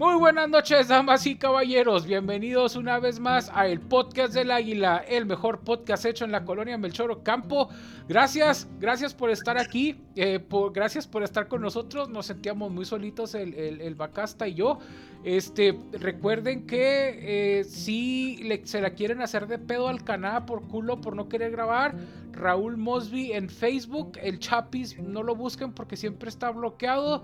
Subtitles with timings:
[0.00, 2.06] Muy buenas noches, damas y caballeros.
[2.06, 6.46] Bienvenidos una vez más a el podcast del Águila, el mejor podcast hecho en la
[6.46, 7.68] colonia Melchoro Campo.
[8.08, 12.08] Gracias, gracias por estar aquí, eh, por, gracias por estar con nosotros.
[12.08, 14.78] Nos sentíamos muy solitos el, el, Bacasta y yo.
[15.22, 21.02] Este, recuerden que eh, si se la quieren hacer de pedo al canal por culo
[21.02, 21.94] por no querer grabar,
[22.32, 27.22] Raúl Mosby en Facebook, el Chapis, no lo busquen porque siempre está bloqueado.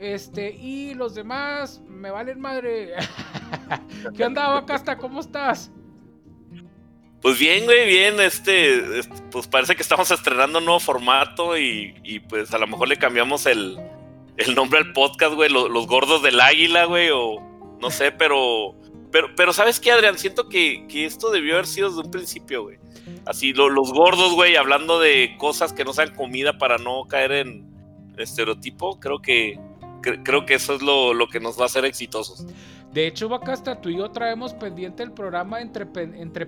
[0.00, 2.94] Este, y los demás me valen madre.
[4.16, 4.96] ¿Qué onda, Bacasta?
[4.96, 5.70] ¿Cómo estás?
[7.20, 8.18] Pues bien, güey, bien.
[8.18, 8.82] Este,
[9.30, 13.44] pues parece que estamos estrenando un nuevo formato y, pues a lo mejor le cambiamos
[13.44, 13.76] el,
[14.56, 15.50] nombre al podcast, güey.
[15.50, 17.38] Los, gordos del águila, güey, o
[17.78, 18.74] no sé, pero.
[19.12, 20.16] Pero, pero ¿sabes qué, Adrián?
[20.16, 22.78] Siento que, esto debió haber sido desde un principio, güey.
[23.26, 27.68] Así, los gordos, güey, hablando de cosas que no sean comida para no caer en
[28.16, 28.98] estereotipo.
[28.98, 29.58] Creo que,
[30.00, 32.46] creo que eso es lo, que nos va a hacer exitosos.
[32.92, 36.46] De hecho, Bacasta, tú y yo traemos pendiente el programa entre, entre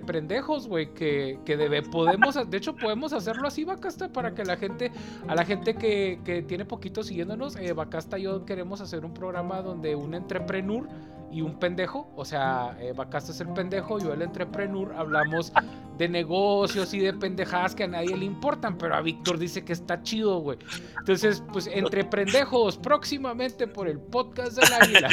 [0.67, 4.91] güey, que, que debe, podemos, de hecho podemos hacerlo así, Bacasta, para que la gente,
[5.27, 9.13] a la gente que, que tiene poquito siguiéndonos, eh, Bacasta y yo queremos hacer un
[9.13, 10.87] programa donde un entrepreneur
[11.33, 15.51] y un pendejo, o sea, eh, Bacasta es el pendejo, yo el entrepreneur, hablamos
[15.97, 19.73] de negocios y de pendejadas que a nadie le importan, pero a Víctor dice que
[19.73, 20.59] está chido, güey.
[20.99, 25.09] Entonces, pues entre pendejos, próximamente por el podcast de la vida.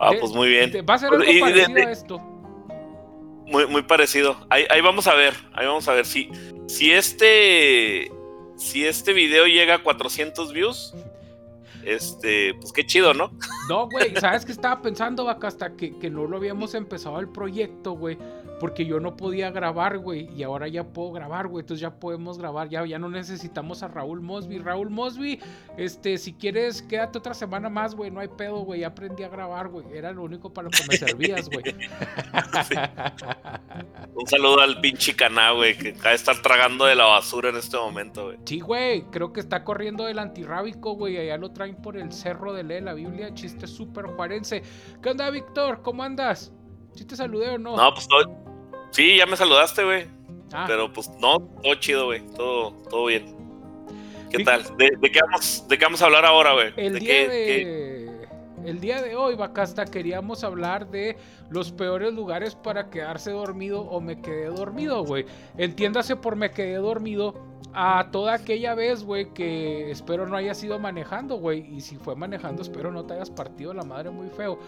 [0.00, 0.72] ah, pues muy bien.
[0.88, 2.18] Va a ser algo parecido a esto.
[3.46, 4.36] Muy, muy parecido.
[4.48, 6.30] Ahí, ahí, vamos a ver, ahí vamos a ver si,
[6.66, 8.10] si este
[8.56, 10.94] si este video llega a 400 views,
[11.86, 13.30] este, pues qué chido, ¿no?
[13.68, 15.48] No, güey, ¿sabes qué estaba pensando, Vaca?
[15.48, 18.18] Hasta que, que no lo habíamos empezado el proyecto, güey
[18.58, 22.38] porque yo no podía grabar, güey, y ahora ya puedo grabar, güey, entonces ya podemos
[22.38, 24.58] grabar, ya, ya no necesitamos a Raúl Mosby.
[24.58, 25.40] Raúl Mosby,
[25.76, 29.28] este, si quieres, quédate otra semana más, güey, no hay pedo, güey, ya aprendí a
[29.28, 31.64] grabar, güey, era lo único para lo que me servías, güey.
[34.14, 37.56] Un saludo al pinche caná, güey, que acaba de estar tragando de la basura en
[37.56, 38.38] este momento, güey.
[38.46, 42.54] Sí, güey, creo que está corriendo del antirrábico, güey, allá lo traen por el cerro
[42.54, 44.62] de Lee, la Biblia, chiste súper juarense.
[45.02, 45.82] ¿Qué onda, Víctor?
[45.82, 46.52] ¿Cómo andas?
[46.94, 47.76] ¿Sí te saludé o no?
[47.76, 48.08] No, pues
[48.96, 50.06] Sí, ya me saludaste, güey.
[50.54, 50.64] Ah.
[50.66, 52.26] Pero pues no, todo chido, güey.
[52.34, 53.26] Todo, todo bien.
[54.30, 54.62] ¿Qué tal?
[54.78, 56.72] ¿De, qué vamos, ¿De qué vamos a hablar ahora, güey?
[56.78, 58.26] El, ¿De día de...
[58.64, 61.18] el día de hoy, Bacasta, queríamos hablar de
[61.50, 65.26] los peores lugares para quedarse dormido o me quedé dormido, güey.
[65.58, 67.34] Entiéndase por me quedé dormido
[67.74, 71.66] a toda aquella vez, güey, que espero no haya sido manejando, güey.
[71.70, 74.58] Y si fue manejando, espero no te hayas partido la madre muy feo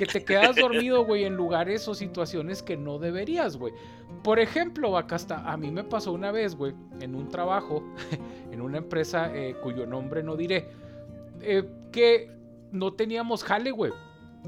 [0.00, 3.74] que te quedas dormido, güey, en lugares o situaciones que no deberías, güey.
[4.22, 7.84] Por ejemplo, acá está, a mí me pasó una vez, güey, en un trabajo,
[8.50, 10.68] en una empresa eh, cuyo nombre no diré,
[11.42, 12.30] eh, que
[12.72, 13.92] no teníamos jale, güey.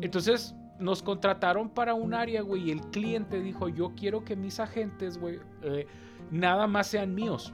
[0.01, 4.59] Entonces nos contrataron para un área, güey, y el cliente dijo, yo quiero que mis
[4.59, 5.87] agentes, güey, eh,
[6.31, 7.53] nada más sean míos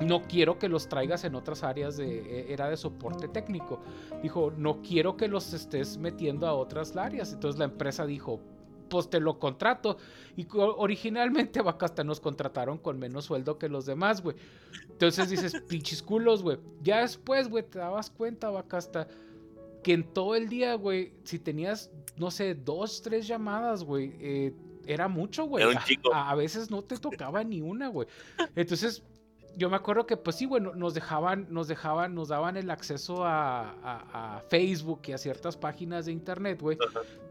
[0.00, 3.80] no quiero que los traigas en otras áreas de e, era de soporte técnico.
[4.22, 7.32] Dijo, no quiero que los estés metiendo a otras áreas.
[7.32, 8.40] Entonces la empresa dijo,
[8.88, 9.98] pues te lo contrato.
[10.36, 14.36] Y originalmente Bacasta nos contrataron con menos sueldo que los demás, güey.
[14.90, 16.58] Entonces dices, pinches culos, güey.
[16.82, 19.08] Ya después, güey, te dabas cuenta, Bacasta,
[19.82, 24.54] que en todo el día, güey, si tenías, no sé, dos, tres llamadas, güey, eh,
[24.86, 25.64] era mucho, güey.
[26.12, 28.08] A, a, veces no te tocaba ni una, güey.
[28.56, 29.02] Entonces,
[29.56, 33.24] yo me acuerdo que, pues sí, bueno, nos dejaban, nos dejaban, nos daban el acceso
[33.24, 36.78] a, Facebook y a ciertas páginas de internet, güey.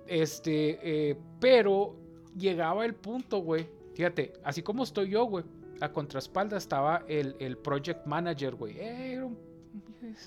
[0.05, 1.95] Este, eh, pero
[2.37, 3.69] llegaba el punto, güey.
[3.93, 5.45] Fíjate, así como estoy yo, güey.
[5.79, 8.77] A contraespalda estaba el, el project manager, güey.
[8.77, 9.37] Eh, era un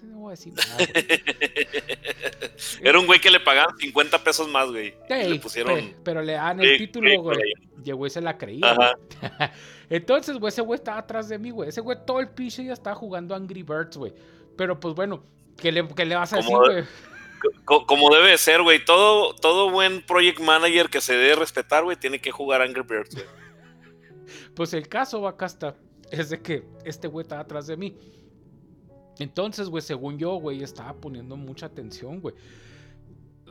[0.05, 0.53] no voy a decir
[2.83, 4.95] Era un güey que le pagaban 50 pesos más, güey.
[5.09, 5.95] le pusieron...
[6.05, 7.39] Pero, le dan el título, güey.
[7.85, 8.97] Y el güey se la creía.
[9.91, 11.69] Entonces, güey, ese güey estaba atrás de mí, güey.
[11.69, 14.13] Ese güey todo el pinche ya estaba jugando Angry Birds, güey.
[14.57, 15.23] Pero pues bueno,
[15.57, 16.85] ¿qué le, qué le vas a decir, güey?
[17.65, 18.85] Como debe ser, güey.
[18.85, 23.15] Todo, todo buen project manager que se debe respetar, güey, tiene que jugar Angry Birds,
[23.15, 23.27] güey.
[24.55, 25.75] Pues el caso, acá está,
[26.11, 27.97] es de que este güey estaba atrás de mí.
[29.21, 32.35] Entonces, güey, según yo, güey, estaba poniendo mucha atención, güey.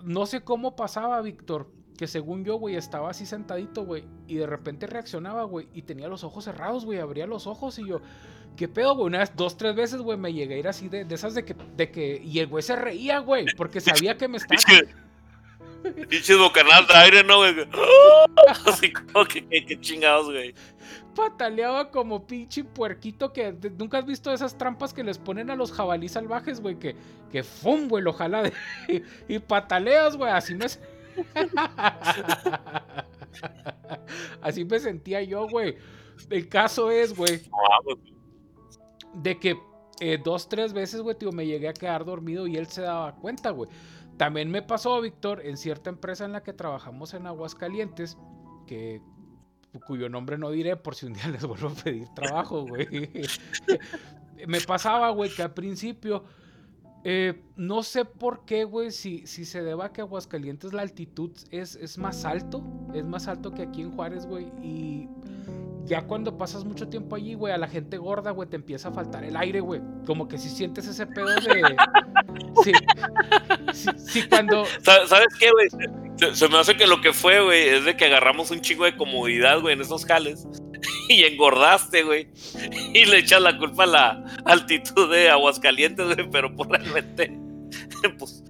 [0.04, 4.48] No sé cómo pasaba, Víctor, que según yo, güey, estaba así sentadito, güey, y de
[4.48, 8.02] repente reaccionaba, güey, y tenía los ojos cerrados, güey, abría los ojos y yo,
[8.58, 9.08] ¿qué pedo, güey?
[9.08, 11.56] Una vez, dos, tres veces, güey, me llegué a ir así de, esas de que,
[11.76, 14.60] de que, y el güey se reía, güey, porque sabía que me estaba...
[16.10, 17.56] Pinches bocanal de aire, ¿no, güey?
[18.66, 20.54] Así como que, que, chingados, güey.
[21.16, 25.72] Pataleaba como pinche puerquito que nunca has visto esas trampas que les ponen a los
[25.72, 26.96] jabalíes salvajes, güey, que,
[27.32, 28.54] que fum, güey, lo de,
[29.28, 30.66] y, pataleas, güey, así me
[34.42, 35.76] Así me sentía yo, güey.
[36.30, 37.42] El caso es, güey,
[39.14, 39.58] de que
[40.00, 43.16] eh, dos, tres veces, güey, tío, me llegué a quedar dormido y él se daba
[43.16, 43.70] cuenta, güey.
[44.18, 48.18] También me pasó, Víctor, en cierta empresa en la que trabajamos en Aguascalientes,
[48.68, 49.02] que
[49.86, 52.88] cuyo nombre no diré por si un día les vuelvo a pedir trabajo, güey.
[54.48, 56.24] me pasaba, güey, que al principio,
[57.04, 61.32] eh, no sé por qué, güey, si, si se deba a que Aguascalientes la altitud
[61.52, 62.64] es, es más alto,
[62.94, 65.08] es más alto que aquí en Juárez, güey, y
[65.90, 68.92] ya cuando pasas mucho tiempo allí, güey, a la gente gorda, güey, te empieza a
[68.92, 69.82] faltar el aire, güey.
[70.06, 71.76] Como que si sientes ese pedo de.
[72.64, 72.72] Sí.
[73.98, 74.66] Sí, cuando.
[74.84, 75.68] ¿Sabes qué, güey?
[76.34, 78.96] Se, me hace que lo que fue, güey, es de que agarramos un chingo de
[78.96, 80.48] comodidad, güey, en esos jales.
[81.10, 82.30] Y engordaste, güey.
[82.94, 87.36] Y le echas la culpa a la altitud de Aguascalientes, güey, pero por realmente.
[88.18, 88.44] Pues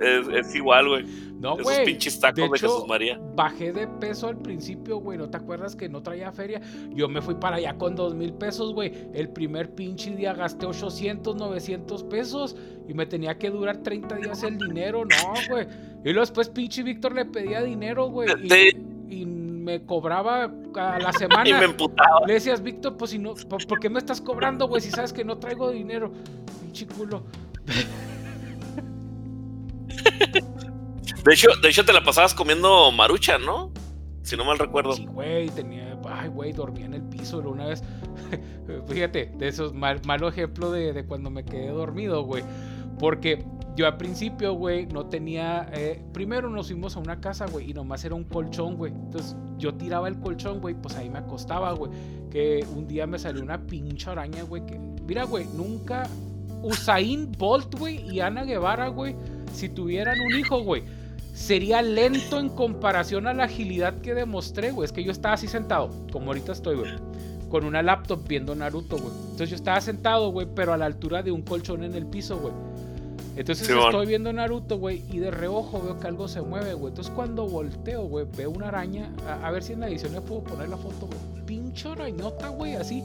[0.00, 1.04] es, es igual, güey.
[1.38, 1.76] No, güey.
[1.76, 3.20] Esos pinches tacos de, Jesús María.
[3.34, 5.18] Bajé de peso al principio, güey.
[5.18, 6.60] ¿No te acuerdas que no traía feria?
[6.90, 8.92] Yo me fui para allá con dos mil pesos, güey.
[9.14, 12.56] El primer pinche día gasté 800, 900 pesos
[12.88, 15.04] y me tenía que durar 30 días el dinero.
[15.04, 15.66] No, güey.
[16.04, 18.28] Y luego después pinche Víctor le pedía dinero, güey.
[19.08, 21.46] Y, me cobraba a la semana.
[21.48, 22.26] y me emputaba.
[22.26, 24.80] Le decías, Víctor, pues si no, ¿por qué me estás cobrando, güey?
[24.80, 26.10] Si sabes que no traigo dinero.
[26.62, 27.22] Pinche culo.
[31.24, 33.72] De hecho, de hecho, te la pasabas comiendo marucha, ¿no?
[34.22, 34.92] Si no mal recuerdo.
[34.92, 35.98] Sí, güey, tenía.
[36.08, 37.82] Ay, güey, dormía en el piso una vez.
[38.88, 42.44] Fíjate, de esos mal, malo ejemplo de, cuando me quedé dormido, güey.
[42.98, 43.44] Porque
[43.74, 45.68] yo al principio, güey, no tenía.
[45.72, 48.92] Eh, primero nos fuimos a una casa, güey, y nomás era un colchón, güey.
[48.92, 51.90] Entonces yo tiraba el colchón, güey, pues ahí me acostaba, güey.
[52.30, 54.64] Que un día me salió una pinche araña, güey.
[54.66, 56.06] Que, mira, güey, nunca.
[56.62, 59.14] Usain Bolt, güey, y Ana Guevara, güey,
[59.52, 60.82] si tuvieran un hijo, güey
[61.38, 64.86] sería lento en comparación a la agilidad que demostré, güey.
[64.86, 66.90] Es que yo estaba así sentado, como ahorita estoy, güey.
[67.48, 69.12] Con una laptop viendo Naruto, güey.
[69.22, 72.38] Entonces yo estaba sentado, güey, pero a la altura de un colchón en el piso,
[72.38, 72.52] güey.
[73.36, 76.90] Entonces estoy viendo Naruto, güey, y de reojo veo que algo se mueve, güey.
[76.90, 79.12] Entonces cuando volteo, güey, veo una araña.
[79.42, 81.46] A, ver si en la edición le puedo poner la foto, güey.
[81.46, 83.04] Pinche arañota, güey, así.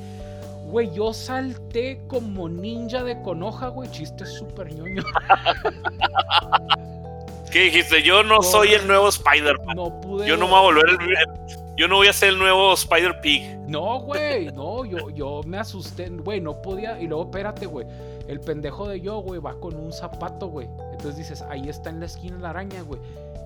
[0.72, 3.92] Güey, yo salté como ninja de conoja, güey.
[3.92, 5.04] Chiste súper ñoño.
[7.54, 8.02] ¿Qué dijiste?
[8.02, 9.76] Yo no soy el nuevo Spider-Man.
[9.76, 10.28] No pude.
[10.28, 10.98] Yo no me voy a volver el.
[11.78, 13.58] Yo no voy a ser el nuevo Spider-Pig.
[13.68, 14.48] No, güey.
[14.48, 16.10] No, yo, yo me asusté.
[16.10, 17.00] Güey, no podía.
[17.00, 17.86] Y luego, espérate, güey.
[18.28, 20.68] El pendejo de yo, güey, va con un zapato, güey.
[20.94, 23.00] Entonces dices, ahí está en la esquina la araña, güey.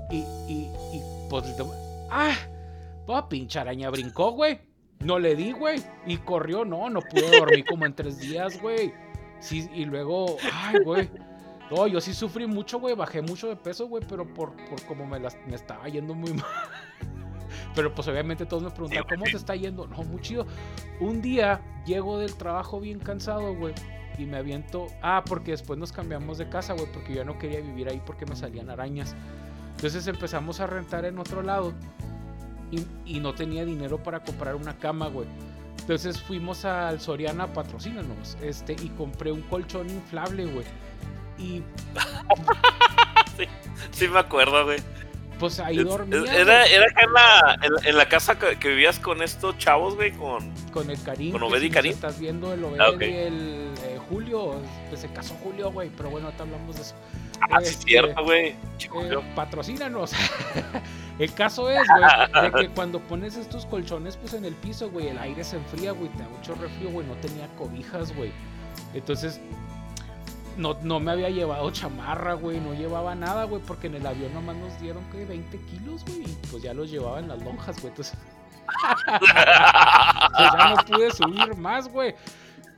[0.09, 1.43] Y, y, y, pues.
[2.09, 2.37] ¡Ah!
[3.05, 4.57] Pues, pinche araña brincó, güey.
[4.99, 5.83] No le di, güey.
[6.05, 8.93] Y corrió, no, no pude dormir como en tres días, güey.
[9.41, 11.09] Sí, y luego, ay, güey.
[11.69, 12.95] No, yo sí sufrí mucho, güey.
[12.95, 16.33] Bajé mucho de peso, güey, pero por, por como me, las, me estaba yendo muy
[16.33, 16.45] mal.
[17.75, 19.87] Pero pues obviamente todos me preguntan, ¿cómo te está yendo?
[19.87, 20.45] No, muy chido.
[20.99, 23.73] Un día llego del trabajo bien cansado, güey.
[24.17, 24.87] Y me aviento.
[25.01, 26.91] Ah, porque después nos cambiamos de casa, güey.
[26.91, 29.15] Porque yo ya no quería vivir ahí porque me salían arañas.
[29.75, 31.73] Entonces empezamos a rentar en otro lado.
[32.71, 35.27] Y, y no tenía dinero para comprar una cama, güey.
[35.79, 38.37] Entonces fuimos al Soriana, patrocínanos.
[38.41, 40.65] Este, y compré un colchón inflable, güey
[41.37, 41.63] y.
[43.91, 44.79] sí, me acuerdo, güey.
[45.39, 46.33] Pues ahí dormía.
[46.33, 50.51] Era, era acá en la, en, la casa que, vivías con estos chavos, güey, con.
[50.71, 51.31] Con el Karim.
[51.31, 51.93] Con Obed y Karim.
[51.93, 54.59] Estás viendo el Obed ah, y el eh, Julio.
[54.89, 55.89] Pues se casó Julio, güey.
[55.95, 56.95] Pero bueno, ahorita hablamos de eso.
[57.41, 58.47] Ah, sí, es este, cierto, güey.
[58.47, 60.11] Eh, patrocínanos.
[61.19, 65.09] el caso es, güey, de que cuando pones estos colchones, pues en el piso, güey,
[65.09, 66.09] el aire se enfría, güey.
[66.13, 67.05] Te da mucho refrío, güey.
[67.05, 68.31] No tenía cobijas, güey.
[68.95, 69.39] Entonces
[70.57, 74.33] no, no me había llevado chamarra, güey, no llevaba nada, güey, porque en el avión
[74.33, 77.79] nomás nos dieron, que 20 kilos, güey, y pues ya los llevaba en las lonjas,
[77.81, 78.17] güey, entonces...
[79.19, 82.15] pues ya no pude subir más, güey.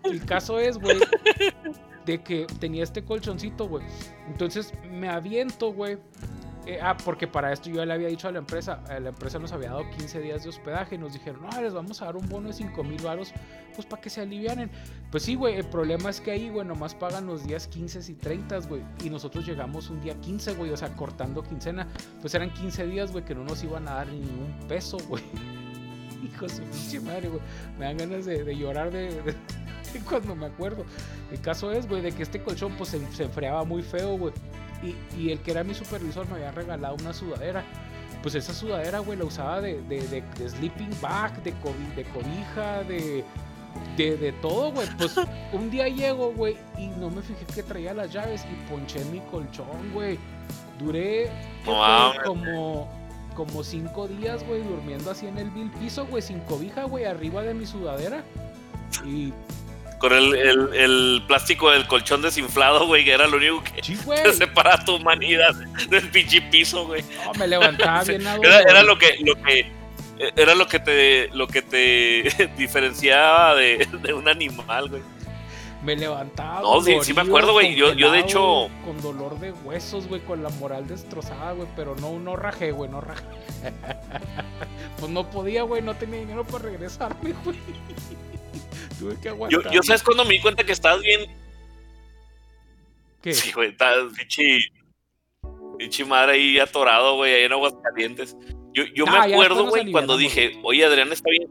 [0.03, 0.99] El caso es, güey,
[2.05, 3.83] de que tenía este colchoncito, güey.
[4.27, 5.97] Entonces me aviento, güey,
[6.69, 9.39] eh, ah, porque para esto yo le había dicho a la empresa, a la empresa
[9.39, 12.15] nos había dado 15 días de hospedaje y nos dijeron, no, les vamos a dar
[12.15, 13.33] un bono de 5 mil varos,
[13.73, 14.69] pues para que se alivianen.
[15.09, 18.13] Pues sí, güey, el problema es que ahí, güey, nomás pagan los días 15 y
[18.13, 21.87] 30, güey, y nosotros llegamos un día 15, güey, o sea, cortando quincena,
[22.21, 25.23] pues eran 15 días, güey, que no nos iban a dar ni un peso, güey.
[26.23, 27.41] Hijo de su pinche madre, güey.
[27.79, 29.35] Me dan ganas de, llorar de,
[30.07, 30.85] cuando me acuerdo.
[31.31, 34.33] El caso es, güey, de que este colchón, pues se enfriaba muy feo, güey.
[35.17, 37.63] Y, el que era mi supervisor me había regalado una sudadera.
[38.21, 41.53] Pues esa sudadera, güey, la usaba de, de, sleeping bag, de,
[41.95, 43.23] de cobija, de,
[43.97, 44.87] de, todo, güey.
[44.97, 45.15] Pues
[45.53, 49.19] un día llego, güey, y no me fijé que traía las llaves y ponché mi
[49.31, 50.19] colchón, güey.
[50.79, 51.29] Duré
[52.25, 52.89] como,
[53.35, 57.41] como cinco días, güey, durmiendo así en el vil piso, güey, sin cobija, güey, arriba
[57.43, 58.23] de mi sudadera.
[59.05, 59.33] Y
[59.99, 60.33] con el,
[60.73, 63.97] el, plástico del colchón desinflado, güey, que era lo único que sí,
[64.33, 65.53] separa tu humanidad
[65.89, 67.03] del pinche piso, güey.
[67.25, 69.71] No, me levantaba bien era, era lo que, lo que
[70.35, 75.01] era lo que te lo que te diferenciaba de, de un animal, güey.
[75.83, 76.61] Me levantaba.
[76.61, 77.73] No, sí, sí me acuerdo, güey.
[77.73, 78.67] Yo, yo de hecho.
[78.83, 81.69] Con dolor de huesos, güey, con la moral destrozada, güey.
[81.75, 83.23] Pero no, no rajé, güey, no rajé.
[84.99, 87.57] pues no podía, güey, no tenía dinero para regresarme, güey.
[88.99, 89.63] Tuve que aguantar.
[89.63, 91.21] Yo, yo sabes cuando me di cuenta que estabas bien.
[93.21, 93.33] ¿Qué?
[93.33, 94.11] Sí, güey, estás.
[95.77, 98.35] Pinche madre ahí atorado, güey, ahí en aguas calientes.
[98.73, 101.47] Yo, yo me acuerdo, güey, cuando dije, oye, Adrián está bien.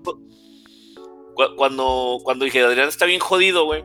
[1.56, 3.84] Cuando, cuando dije, Adrián está bien jodido, güey.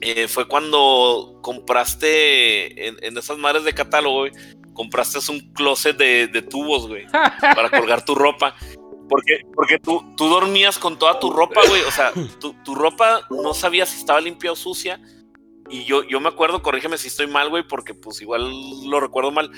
[0.00, 4.32] Eh, fue cuando compraste en, en, esas madres de catálogo, güey.
[4.72, 7.06] Compraste un closet de, de tubos, güey.
[7.40, 8.54] para colgar tu ropa.
[9.08, 11.82] Porque, porque tú, tú dormías con toda tu ropa, güey.
[11.82, 15.00] O sea, tu, tu, ropa no sabías si estaba limpia o sucia.
[15.70, 18.50] Y yo, yo me acuerdo, corrígeme si estoy mal, güey, porque pues igual
[18.88, 19.50] lo recuerdo mal.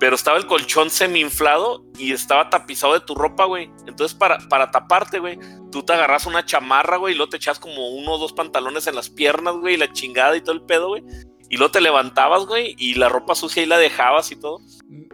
[0.00, 3.70] Pero estaba el colchón semi inflado y estaba tapizado de tu ropa, güey.
[3.86, 5.38] Entonces, para, para taparte, güey,
[5.70, 8.86] tú te agarras una chamarra, güey, y luego te echas como uno o dos pantalones
[8.88, 11.04] en las piernas, güey, y la chingada y todo el pedo, güey.
[11.48, 14.60] Y luego te levantabas, güey, y la ropa sucia ahí la dejabas y todo.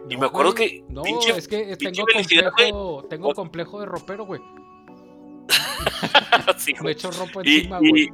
[0.09, 0.83] y me acuerdo que.
[0.89, 4.41] No, es que tengo complejo, tengo complejo de ropero, güey.
[6.57, 8.09] sí, me echo ropa encima, güey.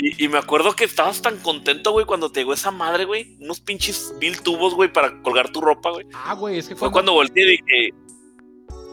[0.00, 3.36] Y, me acuerdo que estabas tan contento, güey, cuando te llegó esa madre, güey.
[3.40, 6.06] Unos pinches mil tubos, güey, para colgar tu ropa, güey.
[6.14, 7.94] Ah, güey, es que Fue cuando, volteé y dije.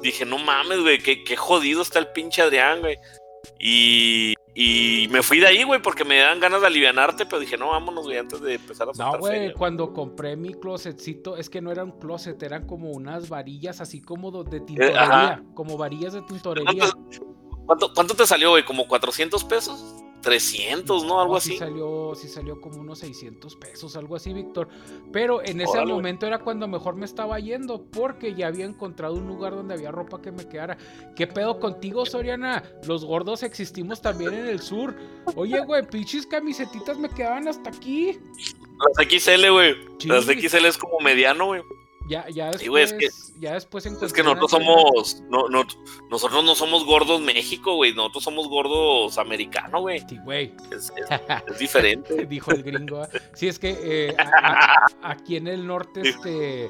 [0.02, 2.98] Dije, no mames, güey, qué, qué jodido está el pinche Adrián, güey.
[3.60, 7.58] Y, y me fui de ahí, güey, porque me dan ganas de alivianarte, pero dije,
[7.58, 11.62] no, vámonos, güey, antes de empezar a No, güey, cuando compré mi closetcito, es que
[11.62, 16.14] no era un closet, eran como unas varillas así como de eh, tintorería, como varillas
[16.14, 16.86] de tintorería.
[17.66, 18.64] ¿Cuánto, cuánto te salió, güey?
[18.64, 20.05] ¿Como 400 pesos?
[20.26, 21.22] 300, ¿no?
[21.22, 21.56] Algo así.
[21.56, 24.68] Salió, sí salió como unos 600 pesos, algo así, Víctor.
[25.14, 29.28] Pero en ese momento era cuando mejor me estaba yendo, porque ya había encontrado un
[29.28, 30.78] lugar donde había ropa que me quedara.
[31.16, 32.64] ¿Qué pedo contigo, Soriana?
[32.88, 34.96] Los gordos existimos también en el sur.
[35.36, 38.18] Oye, güey, pinches camisetitas me quedaban hasta aquí.
[38.98, 39.76] Las XL, güey.
[40.06, 41.62] Las XL es como mediano, güey.
[42.08, 45.64] Ya, ya después, es que, ya después Es que nosotros somos, no, no,
[46.10, 50.02] nosotros no somos gordos México, güey, nosotros somos gordos americano, güey.
[50.08, 50.54] Sí, güey.
[50.72, 50.94] Es,
[51.60, 52.26] diferente.
[52.30, 53.02] Dijo el gringo.
[53.02, 53.10] ¿ah?
[53.34, 54.16] Sí, es que eh,
[55.02, 56.70] aquí en el norte, este,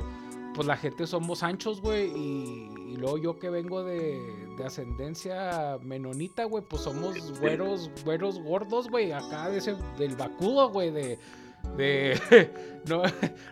[0.54, 4.22] pues la gente somos anchos, güey, y, luego yo que vengo de,
[4.58, 10.70] de ascendencia menonita, güey, pues somos güeros, güeros gordos, güey, acá de ese, del vacudo,
[10.70, 11.20] güey, de
[11.78, 12.52] de.
[12.86, 13.02] No,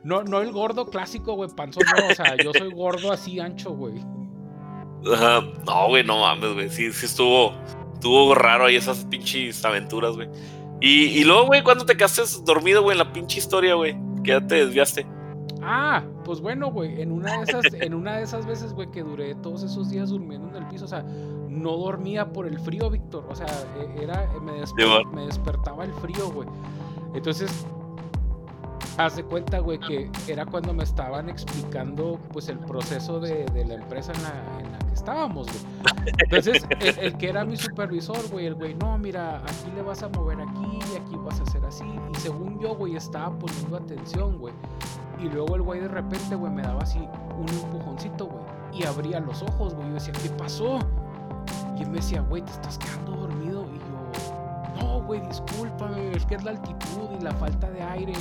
[0.04, 2.06] no, no el gordo clásico, güey, panzón, no.
[2.06, 3.96] O sea, yo soy gordo así ancho, güey.
[5.66, 6.70] No, güey, no mames, güey.
[6.70, 7.52] Sí, sí estuvo.
[7.96, 10.30] Estuvo raro ahí esas pinches aventuras, güey.
[10.82, 13.98] Y, y luego, güey, ¿cuándo te quedaste dormido, güey, en la pinche historia, güey?
[14.24, 15.08] Que ya te desviaste.
[15.64, 19.02] Ah, pues bueno, güey, en una de esas, en una de esas veces, güey, que
[19.02, 22.90] duré todos esos días durmiendo en el piso, o sea, no dormía por el frío,
[22.90, 24.52] Víctor, o sea, e, era, me,
[25.14, 26.50] me despertaba el frío, güey.
[27.14, 27.66] Entonces,
[28.98, 33.74] Haz de cuenta, güey, que era cuando me estaban explicando, pues, el proceso de, la
[33.74, 36.14] empresa en la, que estábamos, güey.
[36.20, 36.64] Entonces,
[37.00, 40.42] el, que era mi supervisor, güey, el güey, no, mira, aquí le vas a mover
[40.42, 41.86] aquí y aquí vas a hacer así.
[42.12, 44.54] Y según yo, güey, estaba poniendo atención, güey.
[45.20, 48.44] Y luego el güey de repente, güey, me daba así un empujoncito, güey.
[48.74, 49.88] Y abría los ojos, güey.
[49.88, 50.80] Yo decía, ¿qué pasó?
[51.78, 53.66] Y él me decía, güey, te estás quedando dormido.
[53.74, 58.14] Y yo, no, güey, discúlpame, es que es la altitud y la falta de aire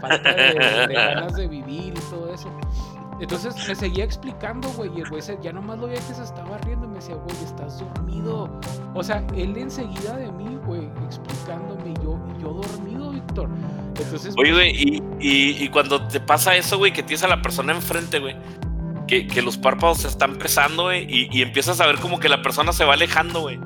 [0.00, 0.54] falta de,
[0.94, 2.50] ganas de vivir y todo eso.
[3.20, 6.56] Entonces me seguía explicando, güey, y el güey ya nomás lo veía que se estaba
[6.58, 8.48] riendo y me decía, güey, estás dormido.
[8.94, 13.48] O sea, él enseguida de mí, güey, explicándome y yo, y yo dormido, Víctor.
[13.96, 14.34] Entonces.
[14.38, 18.20] Oye, güey, y, y, cuando te pasa eso, güey, que tienes a la persona enfrente,
[18.20, 18.36] güey,
[19.08, 22.28] que, que los párpados se están pesando, güey, y, y empiezas a ver como que
[22.28, 23.58] la persona se va alejando, güey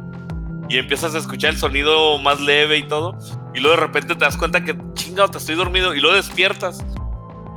[0.73, 3.19] y empiezas a escuchar el sonido más leve y todo,
[3.55, 6.85] y luego de repente te das cuenta que chingado, te estoy dormido, y luego despiertas.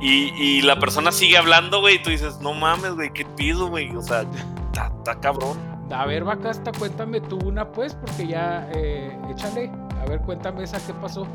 [0.00, 3.94] Y, la persona sigue hablando, güey, y tú dices, no mames, güey, ¿qué pido, güey?
[3.96, 4.26] O sea,
[4.72, 5.56] está cabrón.
[5.90, 9.70] A ver, Bacasta, cuéntame tú una, pues, porque ya, eh, échale.
[10.02, 11.26] A ver, cuéntame esa, ¿qué pasó?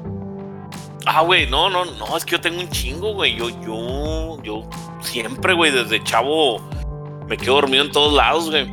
[1.06, 3.36] Ah, güey, no, no, no, es que yo tengo un chingo, güey.
[3.36, 6.60] Yo, yo, yo siempre, güey, desde chavo
[7.27, 8.70] me quedo dormido en todos lados, güey.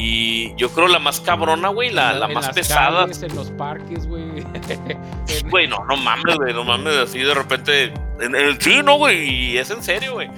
[0.00, 3.04] Y yo creo la más cabrona, güey, la, la más pesada.
[3.04, 4.28] en los parques, güey.
[5.50, 7.92] Güey, no, no mames, güey, no mames, así de repente.
[8.20, 10.30] En, el sí, no, güey, y es en serio, güey.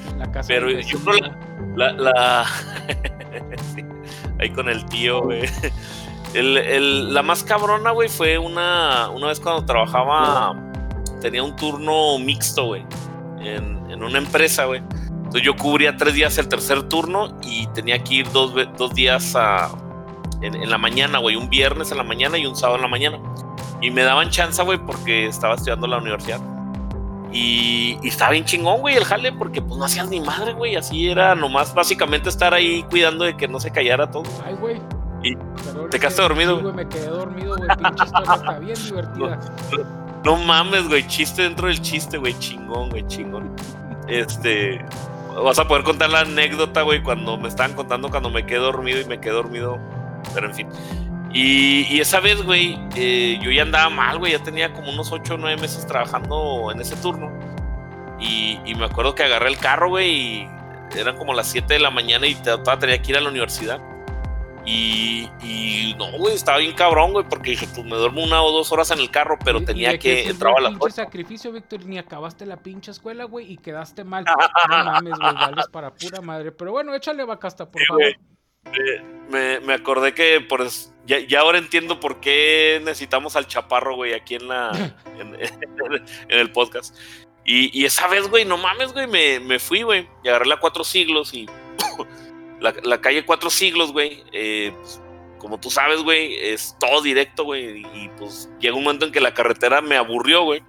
[0.49, 1.31] Pero yo creo
[1.77, 1.93] la.
[1.93, 2.47] la,
[4.39, 5.43] ahí con el tío, güey.
[6.33, 10.55] El, el, la más cabrona, güey, fue una, una vez cuando trabajaba.
[11.21, 12.87] Tenía un turno mixto, güey.
[13.41, 14.83] En, en una empresa, güey.
[15.31, 19.37] Entonces yo cubría tres días el tercer turno y tenía que ir dos, dos días
[19.37, 19.71] a,
[20.43, 21.37] en, la mañana, güey.
[21.37, 23.21] Un viernes en la mañana y un sábado en la mañana.
[23.81, 26.41] Y me daban chance, güey, porque estaba estudiando en la universidad.
[27.33, 30.75] Y, estaba bien chingón, güey, el jale, porque pues no hacías ni madre, güey.
[30.75, 34.25] Así era nomás básicamente estar ahí cuidando de que no se callara todo.
[34.45, 34.83] Ay, güey.
[35.23, 35.37] Y
[35.93, 36.57] te quedaste dormido.
[36.57, 37.69] Sí, güey, me quedé dormido, güey.
[37.69, 39.41] Pinche historia está bien divertida.
[40.25, 41.07] No, no mames, güey.
[41.07, 42.37] Chiste dentro del chiste, güey.
[42.41, 43.55] Chingón, güey, chingón.
[44.09, 44.85] Este
[45.43, 49.01] vas a poder contar la anécdota, güey, cuando me estaban contando cuando me quedé dormido
[49.01, 49.79] y me quedé dormido.
[50.35, 50.69] Pero en fin.
[51.33, 55.35] Y, esa vez, güey, eh, yo ya andaba mal, güey, ya tenía como unos 8
[55.35, 57.31] o 9 meses trabajando en ese turno.
[58.19, 60.49] Y, me acuerdo que agarré el carro, güey, y
[60.97, 63.81] eran como las 7 de la mañana y todavía tenía que ir a la universidad.
[64.71, 68.71] Y, no, güey, estaba bien cabrón, güey, porque dije, pues me duermo una o dos
[68.73, 72.47] horas en el carro, pero tenía que entrar a la pinche sacrificio, Víctor, ni acabaste
[72.47, 74.25] la pinche escuela, güey, y quedaste mal.
[74.69, 76.53] no mames, güey, vales para pura madre.
[76.53, 78.03] Pero bueno, échale vacasta, por favor.
[79.31, 80.67] Me, me, acordé que por
[81.07, 84.71] ya, ya, ahora entiendo por qué necesitamos al chaparro, güey, aquí en la
[85.19, 85.99] en,
[86.29, 86.97] el podcast.
[87.45, 90.59] Y, y, esa vez, güey, no mames, güey, me, me fui, güey, y agarré la
[90.59, 91.49] cuatro siglos y
[92.61, 95.01] la, calle Cuatro Siglos, güey, eh, pues,
[95.39, 97.81] como tú sabes, güey, es todo directo, güey.
[97.95, 100.63] Y pues llegó un momento en que la carretera me aburrió, güey.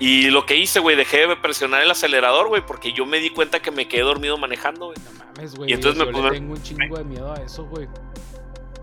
[0.00, 3.30] Y lo que hice, güey, dejé de presionar el acelerador, güey, porque yo me di
[3.30, 4.98] cuenta que me quedé dormido manejando, güey.
[5.04, 5.70] No mames, güey.
[5.70, 7.88] Y entonces me le tengo un chingo de miedo a eso, güey.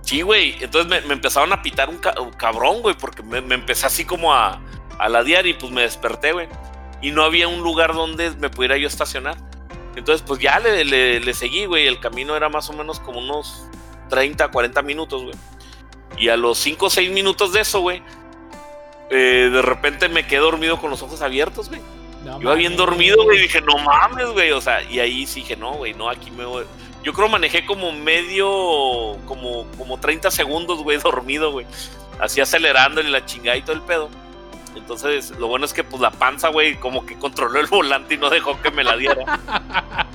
[0.01, 0.55] Sí, güey.
[0.61, 1.97] Entonces me, empezaron a pitar un,
[2.37, 4.61] cabrón, güey, porque me, empecé así como a,
[4.99, 6.47] a ladear y pues me desperté, güey.
[7.01, 9.37] Y no había un lugar donde me pudiera yo estacionar.
[9.95, 11.87] Entonces, pues ya le, le, seguí, güey.
[11.87, 13.65] El camino era más o menos como unos
[14.09, 15.35] 30, 40 minutos, güey.
[16.17, 18.01] Y a los 5 o 6 minutos de eso, güey,
[19.09, 21.81] eh, de repente me quedé dormido con los ojos abiertos, güey.
[22.23, 23.39] No, Iba bien dormido, güey.
[23.39, 24.51] Dije, no mames, güey.
[24.51, 26.65] O sea, y ahí sí dije, no, güey, no, aquí me voy.
[27.03, 28.47] Yo creo manejé como medio,
[29.25, 31.67] como, como 30 segundos, güey, dormido, güey.
[32.19, 34.09] Así acelerándole la chingada y todo el pedo.
[34.75, 38.17] Entonces, lo bueno es que pues la panza, güey, como que controló el volante y
[38.17, 39.39] no dejó que me la diera.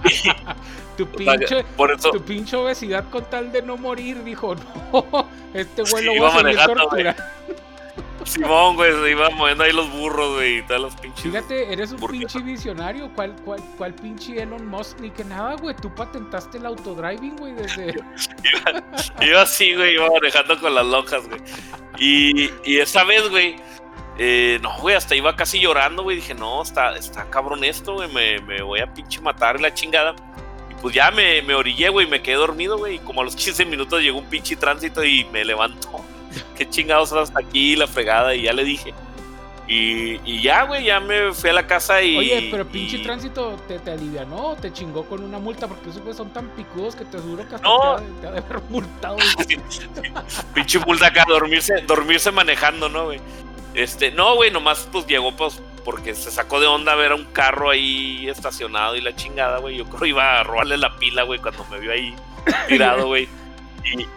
[0.97, 1.65] tu, pinche,
[2.13, 4.55] tu pinche obesidad con tal de no morir, dijo,
[4.93, 7.23] no, este güey lo va a seguir torturando.
[8.25, 11.23] Simón, güey, se iba moviendo ahí los burros, güey, y todas las pinches.
[11.23, 13.11] Fíjate, eres un pinche visionario.
[13.15, 15.01] ¿Cuál, cuál, cuál pinche Elon Musk?
[15.01, 15.75] Ni que nada, güey.
[15.77, 17.95] Tú patentaste el autodriving, güey, desde.
[19.23, 21.41] iba, así, güey, iba manejando con las locas, güey.
[21.99, 23.57] Y, y esa vez, güey,
[24.23, 26.17] eh, no, güey, hasta iba casi llorando, güey.
[26.17, 28.13] Dije, no, está, está cabrón esto, güey.
[28.13, 30.15] Me, voy a pinche matar la chingada.
[30.71, 32.07] Y pues ya me, me orillé, güey.
[32.07, 32.97] Me quedé dormido, güey.
[32.97, 36.05] Y como a los 15 minutos llegó un pinche tránsito y me levantó.
[36.55, 38.35] Qué chingados hasta aquí, la fregada.
[38.35, 38.93] Y ya le dije.
[39.73, 42.19] Y, ya, güey, ya me fui a la casa y.
[42.19, 46.17] Oye, pero pinche tránsito te, te alivianó, te chingó con una multa, porque esos güeyes
[46.17, 47.69] son tan picudos que te aseguro que hasta
[48.21, 49.17] te, ha, de haber multado.
[50.55, 53.21] pinche multa acá, dormirse, dormirse manejando, ¿no, güey?
[53.75, 57.25] Este, no, güey, nomás pues llegó pues porque se sacó de onda ver a un
[57.27, 59.77] carro ahí estacionado y la chingada, güey.
[59.77, 62.15] Yo creo que iba a robarle la pila, güey, cuando me vio ahí
[62.69, 63.29] tirado, güey.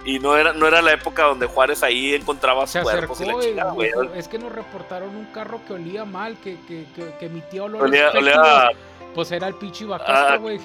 [0.06, 3.40] Y, no era no era la época donde Juárez ahí encontraba se cuerpos y la
[3.40, 3.92] chingada, güey.
[4.16, 6.86] Es que nos reportaron un carro que olía mal, que, que,
[7.18, 8.72] que, emitía olor olía, olía,
[9.16, 10.38] Pues era el pinche ah.
[10.38, 10.60] güey.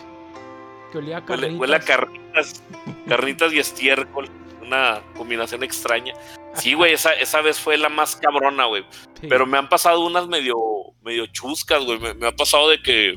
[0.91, 1.61] Que olía a carnitas.
[1.61, 2.63] Huele a carnitas,
[3.07, 4.29] carnitas y estiércol
[4.69, 6.15] una combinación extraña.
[6.55, 8.85] Sí, güey, esa, esa vez fue la más cabrona, güey.
[9.29, 10.57] Pero me han pasado unas medio,
[11.03, 11.99] medio chuscas, güey.
[11.99, 13.15] Me, ha pasado de que,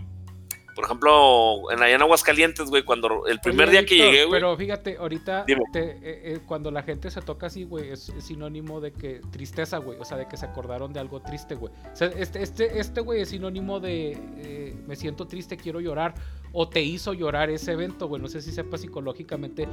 [0.76, 4.40] por ejemplo, en allá en Aguascalientes, güey, cuando el primer día que llegué, güey.
[4.40, 8.94] Pero fíjate, ahorita, eh, eh, cuando la gente se toca así, güey, es, sinónimo de
[8.94, 9.98] que tristeza, güey.
[10.00, 11.74] O sea, de que se acordaron de algo triste, güey.
[11.92, 16.14] O sea, este, este, este, güey, es sinónimo de eh, me siento triste, quiero llorar
[16.54, 18.22] o te hizo llorar ese evento, güey.
[18.22, 19.68] No sé si sepa psicológicamente,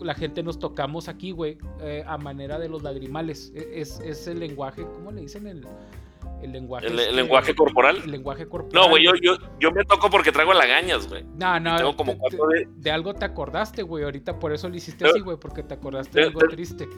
[0.00, 3.52] la gente nos tocamos aquí, güey, eh, a manera de los lagrimales.
[3.54, 5.46] E, es, es, el lenguaje, ¿cómo le dicen?
[5.46, 5.66] El,
[6.42, 6.86] el lenguaje.
[6.86, 8.00] ¿El, este, lenguaje corporal?
[8.04, 8.82] El lenguaje corporal.
[8.82, 11.24] No, güey, yo, yo, yo, me toco porque traigo lagañas, güey.
[11.36, 11.76] No, no.
[11.76, 12.68] Tengo como cuatro de...
[12.76, 12.90] de...
[12.90, 14.04] algo te acordaste, güey.
[14.04, 16.88] Ahorita por eso lo hiciste así, güey, porque te acordaste de, algo triste.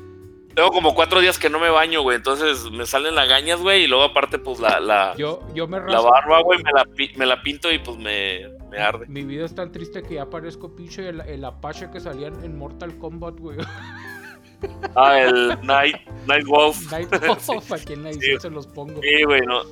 [0.55, 2.17] Tengo como cuatro días que no me baño, güey.
[2.17, 3.85] Entonces me salen lagañas, güey.
[3.85, 7.13] Y luego aparte, pues la, la, Yo, yo me la barba, güey, me la, pi-
[7.17, 9.07] me la pinto y pues me, me arde.
[9.09, 12.45] Mi vida es tan triste que ya parezco pinche el, el Apache que salía en-
[12.45, 13.59] en Mortal Kombat, güey.
[14.95, 16.79] Ah, el Night, Night Wolf.
[16.93, 19.01] Night Wolf, aquí en la edición se los pongo.
[19.03, 19.63] Sí, güey, no.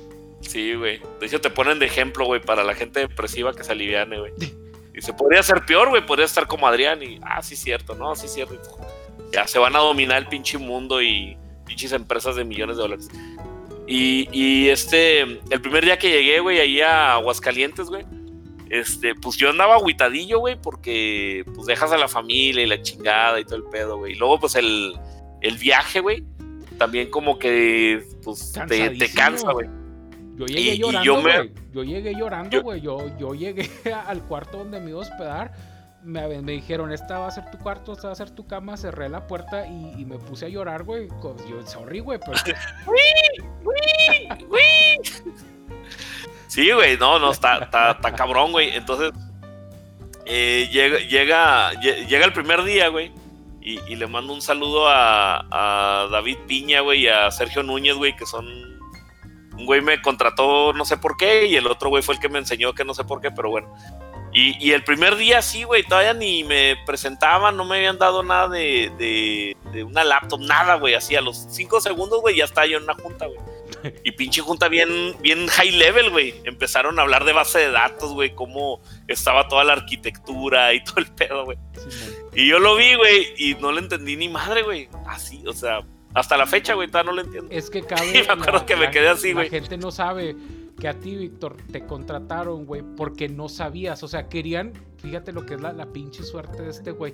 [0.41, 0.99] Sí, güey.
[1.19, 4.33] De hecho, te ponen de ejemplo, güey, para la gente depresiva que se aliviane, güey.
[4.93, 6.05] Y se podría ser peor, güey.
[6.05, 7.17] Podría estar como Adrián y.
[7.23, 8.59] Ah, sí, cierto, no, sí, cierto.
[9.31, 13.07] Ya se van a dominar el pinche mundo y pinches empresas de millones de dólares.
[13.87, 15.21] Y, y este.
[15.21, 18.05] El primer día que llegué, güey, ahí a Aguascalientes, güey.
[18.69, 23.37] Este, pues yo andaba agüitadillo, güey, porque pues dejas a la familia y la chingada
[23.39, 24.13] y todo el pedo, güey.
[24.13, 24.93] Y luego, pues el,
[25.41, 26.23] el viaje, güey,
[26.77, 29.67] también como que, pues, te, te cansa, güey.
[30.37, 31.51] Yo llegué Y- y llorando, yo me-.
[31.73, 32.79] Yo llegué llorando, Yo- güey.
[32.81, 33.69] Yo, yo llegué
[34.07, 35.53] al cuarto donde me iba a hospedar.
[36.03, 38.75] Me, me dijeron, esta va a ser tu cuarto, esta va a ser tu cama.
[38.77, 41.07] Cerré la puerta y, y me puse a llorar, güey.
[41.47, 42.33] Yo, sorry, güey, pero
[46.47, 48.75] Sí, güey, no, no, está, está, está cabrón, güey.
[48.75, 49.11] Entonces,
[50.25, 53.11] eh, llega, llega, lle- llega el primer día, güey.
[53.61, 57.95] Y, y le mando un saludo a, a David Piña, güey, y a Sergio Núñez,
[57.95, 58.45] güey, que son.
[59.55, 62.29] Un güey me contrató no sé por qué, y el otro güey fue el que
[62.29, 63.71] me enseñó que no sé por qué, pero bueno.
[64.33, 68.23] Y, y el primer día sí, güey, todavía ni me presentaban, no me habían dado
[68.23, 70.93] nada de, de, de una laptop, nada, güey.
[70.93, 73.39] Así a los cinco segundos, güey, ya estaba yo en una junta, güey.
[74.03, 76.35] Y pinche junta bien, bien high level, güey.
[76.43, 80.97] Empezaron a hablar de base de datos, güey, cómo estaba toda la arquitectura y todo
[80.99, 81.57] el pedo, güey.
[82.35, 84.87] Y yo lo vi, güey, y no le entendí ni madre, güey.
[85.07, 85.81] Así, o sea,
[86.13, 87.49] hasta la fecha, güey, todavía no lo entiendo.
[87.51, 88.11] es que cabe.
[88.13, 89.49] me acuerdo que me quedé así, La güey.
[89.49, 90.35] gente no sabe
[90.81, 94.01] que a ti, Víctor, te contrataron, güey, porque no sabías.
[94.01, 97.13] O sea, querían, fíjate lo que es la, la pinche suerte de este güey.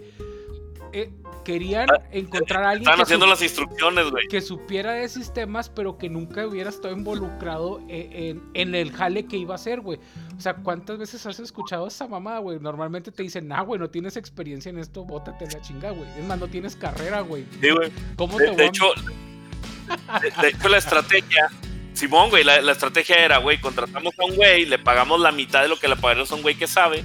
[0.94, 1.12] Eh,
[1.44, 4.26] querían encontrar a alguien Estaban que, haciendo las instrucciones, güey.
[4.30, 9.26] que supiera de sistemas, pero que nunca hubiera estado involucrado e- en, en el jale
[9.26, 10.00] que iba a hacer, güey.
[10.38, 12.58] O sea, ¿cuántas veces has escuchado esa mamada, güey?
[12.62, 16.08] Normalmente te dicen, nah, güey, no tienes experiencia en esto, bótate la chinga, güey.
[16.18, 17.46] Es más, no tienes carrera, güey.
[17.60, 17.92] Sí, güey.
[18.16, 18.86] ¿Cómo De, te de voy a- hecho,
[20.22, 21.50] de, de hecho, la estrategia,
[21.98, 25.64] Simón, güey, la, la estrategia era, güey, contratamos a un güey, le pagamos la mitad
[25.64, 27.04] de lo que le pagaríamos a un güey que sabe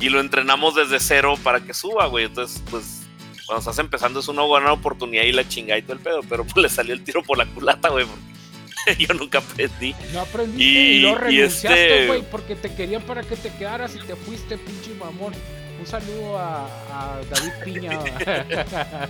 [0.00, 2.24] y lo entrenamos desde cero para que suba, güey.
[2.24, 3.02] Entonces, pues,
[3.46, 6.44] cuando estás empezando es una buena oportunidad y la chingada y todo el pedo, pero
[6.44, 9.94] pues le salió el tiro por la culata, güey, porque yo nunca aprendí.
[10.12, 13.52] No aprendiste Y- y, lo y renunciaste, este- güey, porque te querían para que te
[13.54, 15.32] quedaras y te fuiste, pinche mamón.
[15.78, 17.90] Un saludo a, a David Piña.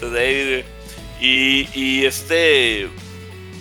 [0.00, 0.77] David, güey.
[1.20, 2.88] Y, este.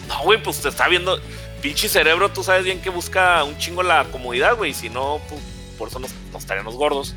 [0.08, 1.20] No, güey, pues te está viendo.
[1.62, 4.74] Pinche cerebro, tú sabes bien que busca un chingo la comodidad, güey.
[4.74, 5.42] Si no, pues,
[5.78, 7.16] por eso nos, nos estaríamos gordos.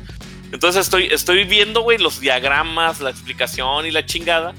[0.51, 4.53] Entonces estoy, estoy viendo, güey, los diagramas, la explicación y la chingada.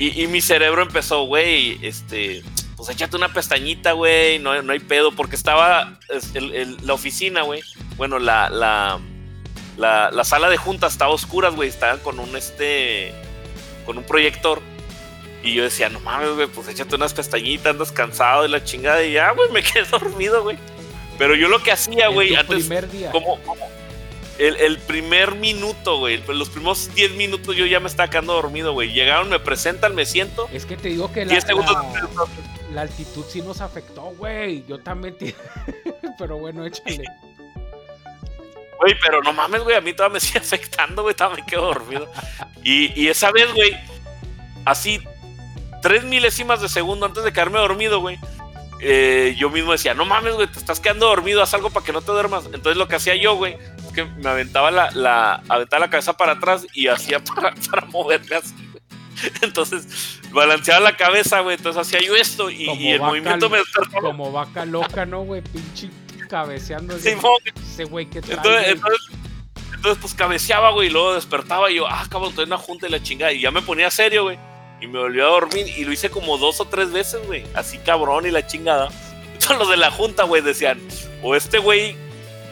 [0.00, 2.42] Y, mi cerebro empezó, güey, este.
[2.74, 4.38] Pues échate una pestañita, güey.
[4.38, 5.12] No, no hay pedo.
[5.12, 5.98] Porque estaba
[6.82, 7.60] la oficina, güey.
[7.98, 8.98] Bueno, la, la,
[9.76, 11.68] la, la sala de juntas estaba oscuras, güey.
[11.68, 13.12] Estaban con un este.
[13.84, 14.62] Con un proyector.
[15.42, 19.02] Y yo decía, no mames, güey, pues échate unas pestañitas, andas cansado de la chingada.
[19.02, 20.58] Y ya, güey, me quedé dormido, güey.
[21.18, 22.58] Pero yo lo que hacía, güey, antes.
[22.60, 23.10] primer día.
[23.10, 23.66] Como, como
[24.38, 26.22] el, el primer minuto, güey.
[26.28, 28.92] Los primeros 10 minutos yo ya me estaba quedando dormido, güey.
[28.92, 30.48] Llegaron, me presentan, me siento.
[30.52, 31.74] Es que te digo que la, 10 segundos.
[31.74, 32.24] la,
[32.74, 34.64] la altitud sí nos afectó, güey.
[34.66, 35.16] Yo también.
[35.18, 35.34] te-
[36.18, 37.04] Pero bueno, échale.
[38.78, 41.66] Güey, pero no mames, güey, a mí todavía me sigue afectando, güey, todavía me quedo
[41.66, 42.10] dormido.
[42.64, 43.76] Y, y esa vez, güey,
[44.64, 45.00] así,
[45.80, 48.18] tres milésimas de segundo antes de quedarme dormido, güey,
[48.82, 51.92] eh, yo mismo decía, no mames, güey, te estás quedando dormido, haz algo para que
[51.92, 52.46] no te duermas.
[52.46, 56.16] Entonces lo que hacía yo, güey, es que me aventaba la, la, aventaba la cabeza
[56.16, 58.82] para atrás y hacía para, para moverme así, güey.
[59.42, 64.00] Entonces, balanceaba la cabeza, güey, entonces hacía yo esto y, el movimiento me despertaba.
[64.00, 65.42] Como vaca loca, ¿no, güey?
[65.42, 65.90] Pinche
[66.28, 66.98] cabeceando.
[66.98, 68.36] Simón, Ese güey que trae.
[68.36, 68.72] Entonces, güey.
[68.72, 69.08] entonces,
[69.74, 72.86] entonces, pues cabeceaba, güey, y luego despertaba y yo, ah, cabrón, estoy en una junta
[72.86, 73.32] y la chingada.
[73.32, 74.38] Y ya me ponía serio, güey.
[74.80, 77.44] Y me volvió a dormir y lo hice como dos o tres veces, güey.
[77.54, 78.88] Así cabrón y la chingada.
[79.32, 80.80] Entonces los de la junta, güey, decían,
[81.22, 81.96] o este güey,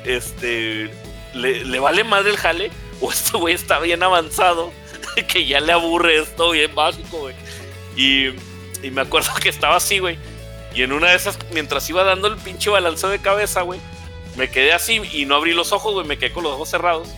[0.05, 0.91] este,
[1.35, 4.73] le, le vale madre el jale, o este güey está bien avanzado,
[5.29, 7.35] que ya le aburre esto bien básico, güey.
[7.97, 8.29] Y,
[8.83, 10.19] y me acuerdo que estaba así, güey.
[10.75, 13.81] Y en una de esas, mientras iba dando el pinche balanceo de cabeza, güey,
[14.37, 17.09] me quedé así y no abrí los ojos, güey, me quedé con los ojos cerrados.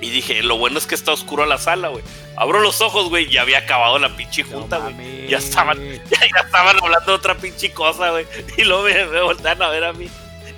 [0.00, 2.04] Y dije, lo bueno es que está oscuro la sala, güey.
[2.36, 5.26] Abro los ojos, güey, y había acabado la pinche junta, güey.
[5.28, 5.78] Ya estaban,
[6.10, 8.26] ya, ya estaban hablando de otra pinche cosa, güey.
[8.56, 10.08] Y luego me, me voltean a ver a mí.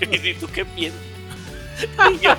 [0.00, 1.00] Y me dicen, ¿tú qué piensas?
[2.12, 2.36] Y yo,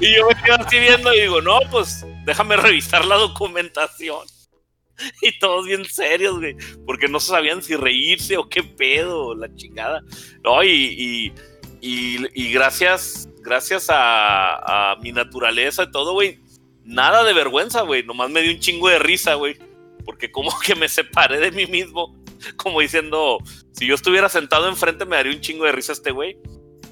[0.00, 4.26] y yo me quedo así viendo y digo, no, pues déjame revisar la documentación.
[5.22, 6.54] Y todos bien serios, güey,
[6.86, 10.00] porque no sabían si reírse o qué pedo, la chingada.
[10.44, 11.32] No, y,
[11.80, 16.38] y, gracias, gracias a, a mi naturaleza y todo, güey,
[16.84, 19.56] nada de vergüenza, güey, nomás me dio un chingo de risa, güey,
[20.04, 22.14] porque como que me separé de mí mismo,
[22.56, 23.38] como diciendo,
[23.72, 26.36] si yo estuviera sentado enfrente me daría un chingo de risa este güey.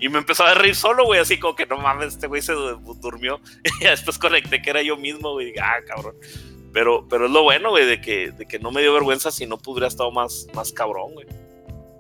[0.00, 2.54] Y me empezó a reír solo, güey, así como que no mames, este güey se
[3.00, 3.40] durmió.
[3.80, 5.54] Y después conecté que era yo mismo, güey.
[5.62, 6.16] Ah, cabrón.
[6.72, 9.46] Pero, pero es lo bueno, güey, de que, de que no me dio vergüenza si
[9.46, 11.26] no pudiera estado más, más cabrón, güey.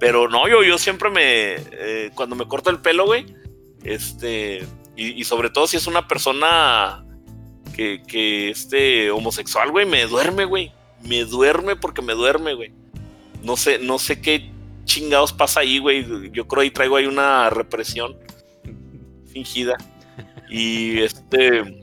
[0.00, 1.54] Pero no, yo, yo siempre me.
[1.70, 3.24] Eh, cuando me corto el pelo, güey,
[3.84, 4.66] este.
[4.96, 7.04] Y, sobre todo si es una persona
[7.72, 10.72] que, que este homosexual, güey, me duerme, güey.
[11.02, 12.72] Me duerme porque me duerme, güey.
[13.42, 14.50] No sé, no sé qué
[14.84, 16.30] chingados pasa ahí, güey.
[16.32, 18.16] Yo creo ahí traigo ahí una represión
[19.26, 19.76] fingida.
[20.48, 21.81] Y este.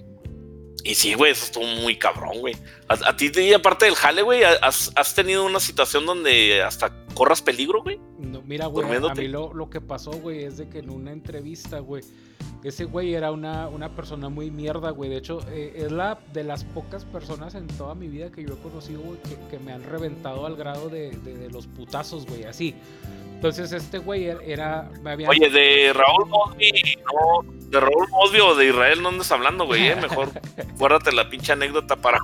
[0.84, 2.56] Y sí, güey, eso estuvo muy cabrón, güey.
[2.88, 8.00] A, ti, aparte del jale, güey, ¿has, tenido una situación donde hasta corras peligro, güey?
[8.18, 11.12] No, mira, güey, a mí lo, lo que pasó, güey, es de que en una
[11.12, 12.04] entrevista, güey,
[12.64, 15.10] ese güey era una, una persona muy mierda, güey.
[15.10, 18.56] De hecho, eh, es la de las pocas personas en toda mi vida que yo
[18.56, 19.18] he conocido, güey,
[19.50, 22.76] que, me han reventado al grado de, los putazos, güey, así.
[23.36, 24.92] Entonces, este güey er, era.
[25.28, 27.59] Oye, de Raúl no.
[27.70, 29.88] De Raúl Mosby o de Israel no andes hablando, güey.
[29.88, 29.96] Eh.
[29.96, 30.30] Mejor
[30.78, 32.20] guárdate la pinche anécdota para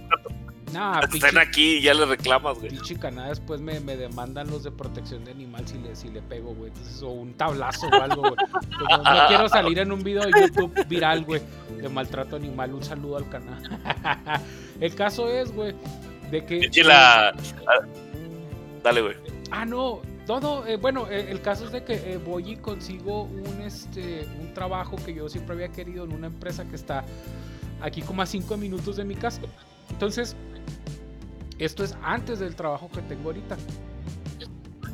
[1.14, 2.70] están aquí y ya le reclamas, güey.
[2.70, 6.22] Pinche Canadá después me, me, demandan los de protección de animal si le, si le
[6.22, 6.72] pego, güey.
[7.02, 8.36] o un tablazo o algo, güey.
[8.90, 11.42] No, quiero salir en un video de YouTube viral, güey,
[11.78, 12.74] de maltrato animal.
[12.74, 13.62] Un saludo al canal.
[14.82, 15.74] El caso es, güey,
[16.32, 16.84] de que.
[16.84, 17.34] La...
[18.84, 19.16] Dale, güey.
[19.52, 20.02] Ah, no.
[20.28, 24.28] No, eh, bueno, eh, el caso es de que eh, voy y consigo un, este,
[24.40, 27.06] un trabajo que yo siempre había querido en una empresa que está
[27.82, 29.42] aquí como a cinco minutos de mi casa.
[29.92, 30.36] Entonces,
[31.60, 33.56] esto es antes del trabajo que tengo ahorita.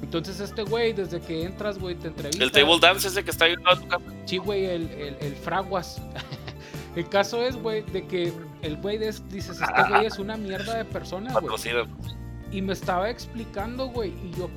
[0.01, 2.43] Entonces este güey, desde que entras, güey, te entrevista.
[2.43, 4.03] ¿El table dance ese que está ahí a tu casa?
[4.25, 4.89] Sí, güey, el,
[5.21, 6.01] el, fraguas.
[6.95, 10.85] el caso es, güey, de que el güey dices, este güey es una mierda de
[10.85, 11.55] persona, güey.
[12.51, 14.49] Y me estaba explicando, güey, y yo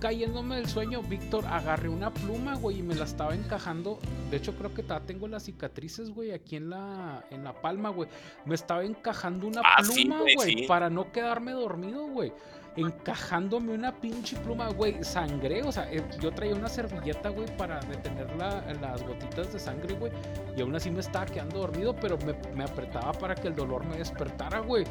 [0.00, 3.98] cayéndome del sueño, Víctor, agarré una pluma, güey, y me la estaba encajando.
[4.30, 8.08] De hecho, creo que tengo las cicatrices, güey, aquí en la, en la palma, güey.
[8.46, 12.32] Me estaba encajando una ah, pluma, güey, para no quedarme dormido, güey.
[12.76, 15.04] Encajándome una pinche pluma, güey.
[15.04, 19.94] Sangré, o sea, eh, yo traía una servilleta, güey, para detener las gotitas de sangre,
[19.94, 20.12] güey.
[20.56, 23.84] Y aún así me estaba quedando dormido, pero me, me apretaba para que el dolor
[23.84, 24.84] me despertara, güey.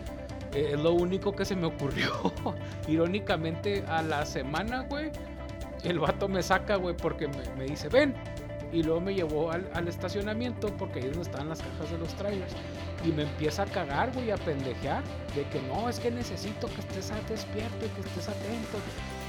[0.54, 2.12] Eh, es lo único que se me ocurrió.
[2.88, 5.12] Irónicamente, a la semana, güey,
[5.84, 8.14] el vato me saca, güey, porque me, dice, ven.
[8.72, 12.14] Y luego me llevó al, estacionamiento, porque ahí es donde estaban las cajas de los
[12.14, 12.54] trailers.
[13.04, 15.04] Y me empieza a cagar, güey, a pendejear.
[15.36, 18.78] De que no, es que necesito que estés despierto y que estés atento.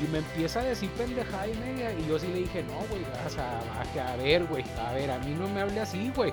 [0.02, 1.92] Y me empieza a decir pendejada y media.
[1.92, 5.34] Y yo sí le dije, no, güey, a, a ver, güey, a ver, a mí
[5.38, 6.32] no me hable así, güey.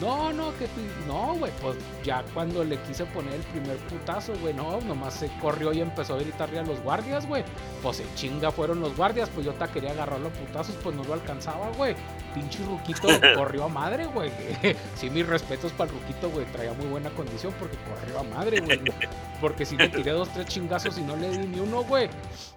[0.00, 0.80] No, no, que tú.
[1.06, 5.28] No, güey, pues ya cuando le quise poner el primer putazo, güey, no, nomás se
[5.40, 7.44] corrió y empezó a gritarle a los guardias, güey.
[7.82, 11.04] Pues se chinga fueron los guardias, pues yo te quería agarrar los putazos, pues no
[11.04, 11.94] lo alcanzaba, güey.
[12.34, 14.32] Pinche Ruquito corrió a madre, güey.
[14.96, 16.46] sí, mis respetos para el Ruquito, güey.
[16.46, 18.80] Traía muy buena condición porque corrió a madre, güey.
[19.40, 22.08] Porque si le tiré dos, tres chingazos y no le di ni uno, güey.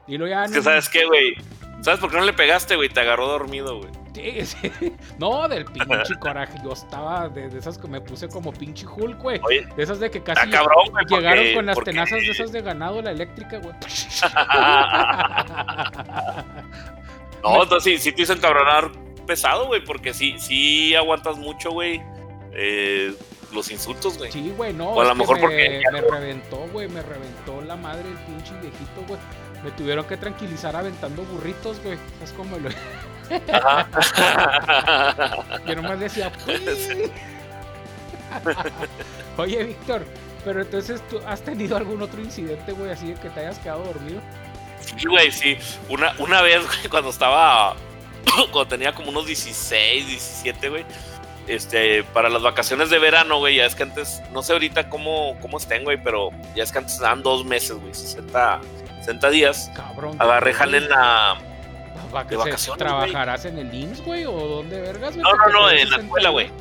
[0.06, 0.45] Y lo ya.
[0.46, 1.36] Es que, ¿sabes qué, güey?
[1.82, 2.90] ¿Sabes por qué no le pegaste, güey?
[2.90, 3.92] Te agarró dormido, güey.
[4.16, 4.72] Sí, sí.
[5.20, 6.58] No, del pinche coraje.
[6.64, 9.40] Yo estaba de, esas que me puse como pinche Hulk, güey.
[9.76, 13.60] De esas de que casi llegaron con las tenazas de esas de ganado, la eléctrica,
[13.60, 13.76] güey.
[17.44, 18.92] no, entonces sí, sí te hizo encabronar
[19.28, 22.02] pesado, güey, porque sí, sí aguantas mucho, güey.
[22.54, 23.14] Eh,
[23.54, 24.32] los insultos, güey.
[24.32, 24.90] Sí, güey, no.
[24.90, 25.82] O a lo mejor me, porque.
[25.92, 29.20] Me reventó, güey, me reventó la madre el pinche viejito, güey.
[29.64, 31.98] Me tuvieron que tranquilizar aventando burritos, güey.
[32.24, 32.70] Es como lo.
[35.68, 36.32] Yo nomás decía,
[39.38, 40.06] Oye, Víctor,
[40.44, 43.84] pero entonces tú has tenido algún otro incidente, güey, así de que te hayas quedado
[43.84, 44.22] dormido.
[44.80, 45.58] Sí, güey, sí.
[45.90, 47.76] Una, una vez, güey, cuando estaba.
[48.52, 50.86] cuando tenía como unos 16, 17, güey.
[51.48, 55.38] Este, para las vacaciones de verano, güey, ya es que antes, no sé ahorita cómo,
[55.42, 58.62] cómo estén, güey, pero ya es que antes dan dos meses, güey, 60,
[59.06, 59.72] 60 días.
[59.76, 60.16] Cabrón.
[60.20, 61.38] Agarré jale en la.
[62.30, 64.26] de vacaciones, ¿Trabajarás en el IMSS, güey?
[64.26, 66.52] ¿O dónde vergas, No, no, no, en la escuela, güey.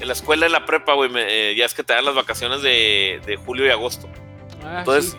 [0.00, 2.60] En, la escuela, en la prepa, güey, eh, ya es que te dan las vacaciones
[2.62, 4.08] de, de julio y agosto.
[4.64, 5.16] Ah, Entonces,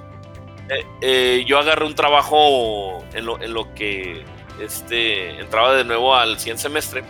[0.70, 4.26] eh, eh, yo agarré un trabajo en lo, en lo que
[4.62, 7.04] este, entraba de nuevo al 100 semestre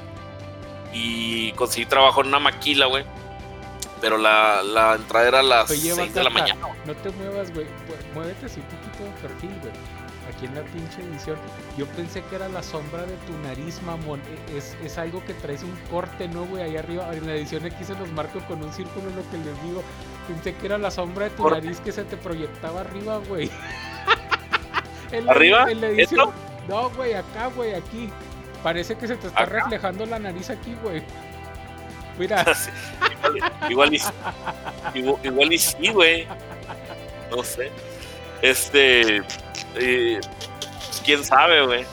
[0.94, 3.04] y conseguí trabajo en una maquila, güey.
[4.02, 6.68] pero la, la entrada era a las Oye, 6 de la mañana.
[6.86, 7.66] No te muevas, güey.
[7.66, 9.74] Mu- Muévete así un poquito de perfil, güey.
[10.34, 11.36] Aquí en la pinche edición.
[11.78, 14.22] Yo pensé que era la sombra de tu nariz, mamón.
[14.22, 16.64] E- Es, es algo que traes un corte, ¿no, güey?
[16.64, 17.14] Ahí arriba.
[17.14, 19.84] En la edición aquí se los marco con un círculo, lo que les digo.
[20.28, 23.50] Pensé que era la sombra de tu nariz que se te proyectaba arriba, güey.
[25.12, 25.70] En la- ¿Arriba?
[25.72, 26.22] En la edición.
[26.30, 26.34] ¿Esto?
[26.68, 28.10] No, güey, acá, güey, aquí.
[28.64, 29.52] Parece que se te está ¿Acá?
[29.60, 31.04] reflejando la nariz aquí, güey.
[32.18, 32.44] Mira.
[33.70, 34.02] Igual, igual
[34.96, 36.28] igual, igual y sí, güey.
[37.32, 37.70] No sé.
[38.44, 39.24] Este.
[39.76, 40.22] eh,
[41.04, 41.86] Quién sabe, güey.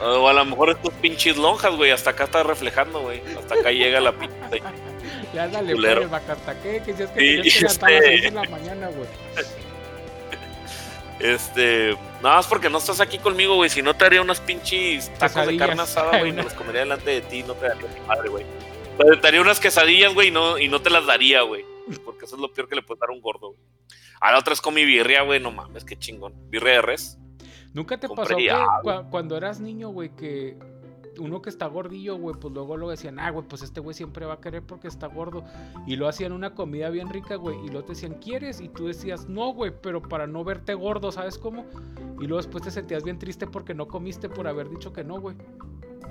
[0.00, 1.90] O a lo mejor estos pinches lonjas, güey.
[1.90, 3.22] Hasta acá está reflejando, güey.
[3.38, 4.34] Hasta acá llega la pinche.
[5.34, 6.08] Ya dale, Culero.
[6.08, 6.22] pues.
[6.62, 9.08] Que decías que Sí, tenías que levantar a las este- 6 de la mañana, güey.
[11.18, 11.96] Este.
[12.22, 13.70] Nada más porque no estás aquí conmigo, güey.
[13.70, 16.30] Si no te haría unas pinches tacos de carne asada, güey.
[16.30, 17.42] y Me los comería delante de ti.
[17.42, 18.44] No te daría mi madre, güey.
[18.98, 20.28] Pero Te haría unas quesadillas, güey.
[20.28, 21.64] Y no, y no te las daría, güey.
[22.04, 23.60] Porque eso es lo peor que le puede dar a un gordo, güey.
[24.20, 25.40] A la otra es con mi birria, güey.
[25.40, 26.34] No mames, qué chingón.
[26.50, 27.18] Birria de res.
[27.72, 30.56] ¿Nunca te Compré pasó que cuando eras niño, güey, que
[31.18, 34.26] uno que está gordillo, güey, pues luego lo decían, ah, güey, pues este güey siempre
[34.26, 35.44] va a querer porque está gordo.
[35.86, 38.60] Y lo hacían una comida bien rica, güey, y luego te decían, ¿quieres?
[38.60, 41.66] Y tú decías, no, güey, pero para no verte gordo, ¿sabes cómo?
[42.20, 45.20] Y luego después te sentías bien triste porque no comiste por haber dicho que no,
[45.20, 45.36] güey.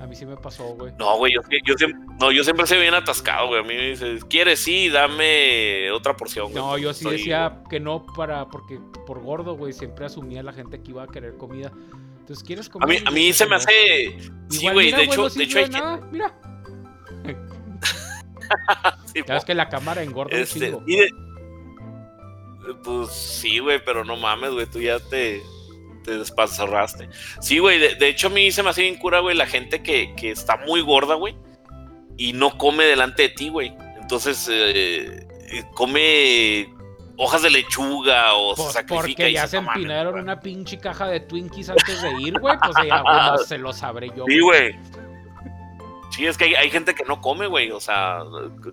[0.00, 0.92] A mí sí me pasó, güey.
[0.98, 1.32] No, güey.
[1.34, 3.60] Yo, yo siempre, no, yo siempre soy bien atascado, güey.
[3.60, 4.60] A mí me dices, ¿quieres?
[4.60, 6.56] Sí, dame otra porción, güey.
[6.62, 10.82] No, yo sí decía que no para, porque por gordo, güey, siempre asumía la gente
[10.82, 11.72] que iba a querer comida.
[12.20, 12.88] Entonces, ¿quieres A comer?
[12.88, 13.70] mí, Y a mí se que me hace.
[14.50, 14.86] Sí, Igual, güey.
[14.86, 16.34] mira, De hecho, no de hecho hay nada, Mira,
[19.12, 20.82] Sí, ya ves que la cámara engorda Este, un chingo.
[20.86, 21.10] y de-
[22.82, 25.40] pues sí, güey, pero no mames, güey, tú ya te,
[26.06, 27.08] te despanzarraste.
[27.40, 29.82] Sí, güey, de, de hecho a mí se me hace bien cura, güey, la gente
[29.82, 31.36] que, que está muy gorda, güey,
[32.16, 33.74] y no come delante de ti, güey.
[34.00, 35.26] Entonces, eh,
[35.74, 36.72] come
[37.18, 39.00] hojas de lechuga o Pues se sacrifica.
[39.24, 40.22] porque ya se "No mames, empinaron güey".
[40.22, 42.56] una pinche caja de Twinkies antes de ir, güey.
[42.58, 44.24] Pues ya, se lo sabré yo.
[44.28, 44.72] Sí, güey.
[44.72, 44.74] güey.
[46.12, 47.70] Sí, es que hay, hay gente que no come, güey.
[47.72, 48.20] O sea,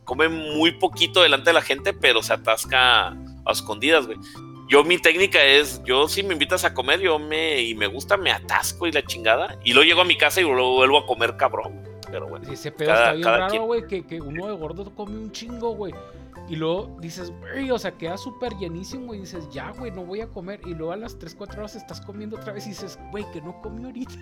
[0.06, 4.18] come muy poquito delante de la gente, pero se atasca a escondidas, güey.
[4.70, 8.18] Yo mi técnica es, yo si me invitas a comer, yo me, y me gusta,
[8.18, 9.58] me atasco y la chingada.
[9.64, 11.82] Y luego llego a mi casa y luego vuelvo a comer cabrón.
[12.10, 12.52] Pero bueno.
[12.52, 15.76] Ese pedo Cada- está bien raro, güey, que, que uno de gordo come un chingo,
[15.76, 15.94] güey.
[16.50, 20.22] Y luego dices, güey, o sea, queda súper llenísimo y dices, ya, güey, no voy
[20.22, 20.60] a comer.
[20.66, 23.42] Y luego a las 3, 4 horas estás comiendo otra vez y dices, güey, que
[23.42, 24.14] no comí ahorita.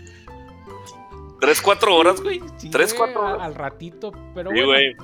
[1.39, 2.39] Tres, cuatro horas, güey.
[2.57, 3.45] Sí, Tres, güey, cuatro a- horas.
[3.47, 4.67] Al ratito, pero Sí, bueno.
[4.67, 4.95] güey.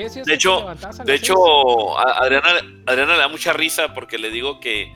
[0.00, 0.66] ¿Qué decías De hecho-
[1.04, 2.48] De hecho, a Adriana,
[2.86, 4.92] Adriana le da mucha risa porque le digo que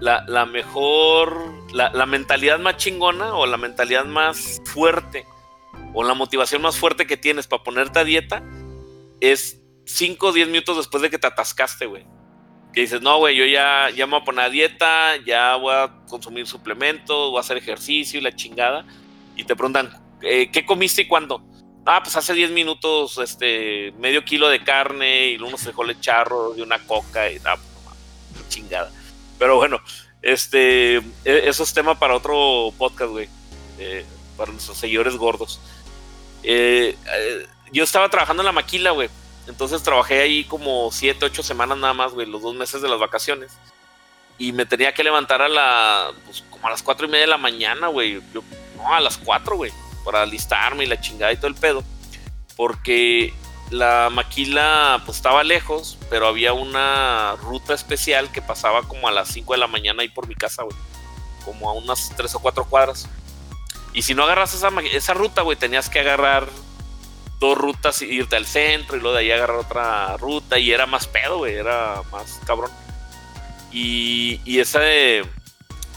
[0.00, 5.26] la, la mejor, la, la mentalidad más chingona o la mentalidad más fuerte
[5.94, 8.42] o la motivación más fuerte que tienes para ponerte a dieta
[9.20, 12.04] es 5 o 10 minutos después de que te atascaste, güey.
[12.72, 15.72] Que dices, no, güey, yo ya, ya me voy a poner a dieta, ya voy
[15.74, 18.84] a consumir suplementos, voy a hacer ejercicio y la chingada.
[19.36, 19.90] Y te preguntan,
[20.22, 21.42] eh, ¿qué comiste y cuándo?
[21.88, 26.60] Ah, pues hace 10 minutos, este, medio kilo de carne y unos frijoles charros y
[26.60, 27.58] una coca y nada,
[28.34, 28.90] pues, chingada.
[29.38, 29.80] Pero bueno,
[30.20, 33.28] este, e- eso es tema para otro podcast, güey,
[33.78, 34.04] eh,
[34.36, 35.60] para nuestros seguidores gordos.
[36.42, 39.08] Eh, eh, yo estaba trabajando en la maquila, güey,
[39.46, 42.98] entonces trabajé ahí como 7, 8 semanas nada más, güey, los dos meses de las
[42.98, 43.52] vacaciones.
[44.38, 47.30] Y me tenía que levantar a la, pues como a las 4 y media de
[47.30, 48.20] la mañana, güey.
[48.76, 49.72] No, a las 4, güey
[50.06, 51.84] para alistarme y la chingada y todo el pedo.
[52.56, 53.34] Porque
[53.70, 59.28] la maquila pues estaba lejos, pero había una ruta especial que pasaba como a las
[59.28, 60.76] 5 de la mañana ahí por mi casa, güey.
[61.44, 63.08] Como a unas 3 o 4 cuadras.
[63.92, 66.46] Y si no agarras esa, esa ruta, güey, tenías que agarrar
[67.38, 71.06] dos rutas irte al centro y luego de ahí agarrar otra ruta y era más
[71.06, 72.70] pedo, güey, era más cabrón.
[73.72, 75.26] Y, y esa de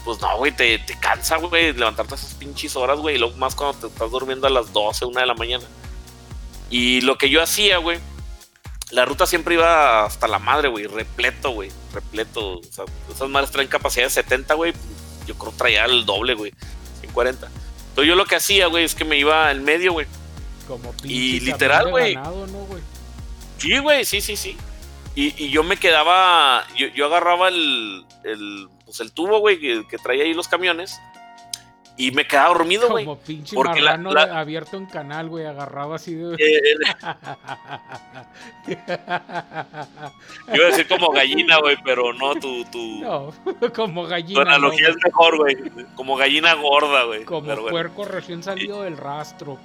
[0.04, 3.54] pues no, güey, te, te cansa, güey, levantarte esas pinches horas, güey, y luego más
[3.54, 5.64] cuando te estás durmiendo a las 12, 1 de la mañana.
[6.70, 7.98] Y lo que yo hacía, güey,
[8.90, 12.58] la ruta siempre iba hasta la madre, güey, repleto, güey, repleto.
[12.58, 14.72] O sea, esas madres traen capacidad de 70, güey,
[15.26, 16.52] yo creo traía el doble, güey,
[17.00, 17.46] 140.
[17.46, 20.06] Entonces yo lo que hacía, güey, es que me iba al medio, güey.
[20.66, 22.14] Como pinche y literal, güey.
[22.14, 22.46] ¿no?
[23.58, 24.56] Sí, güey, sí, sí, sí.
[25.14, 29.86] Y, y yo me quedaba, yo, yo agarraba el, el, pues el tubo, güey, que,
[29.88, 31.00] que traía ahí los camiones.
[31.96, 33.04] y me quedaba dormido, güey.
[33.04, 36.34] Como pinche marrano abierto en canal, güey, agarrado así de...
[36.34, 36.60] Eh,
[38.66, 42.64] iba a decir como gallina, güey, pero no, tu...
[42.64, 43.00] tu...
[43.00, 43.32] No,
[43.76, 44.42] como gallina.
[44.42, 45.56] Tu analogía es mejor, güey.
[45.94, 47.24] Como gallina gorda, güey.
[47.24, 49.58] Como puerco recién salido del rastro.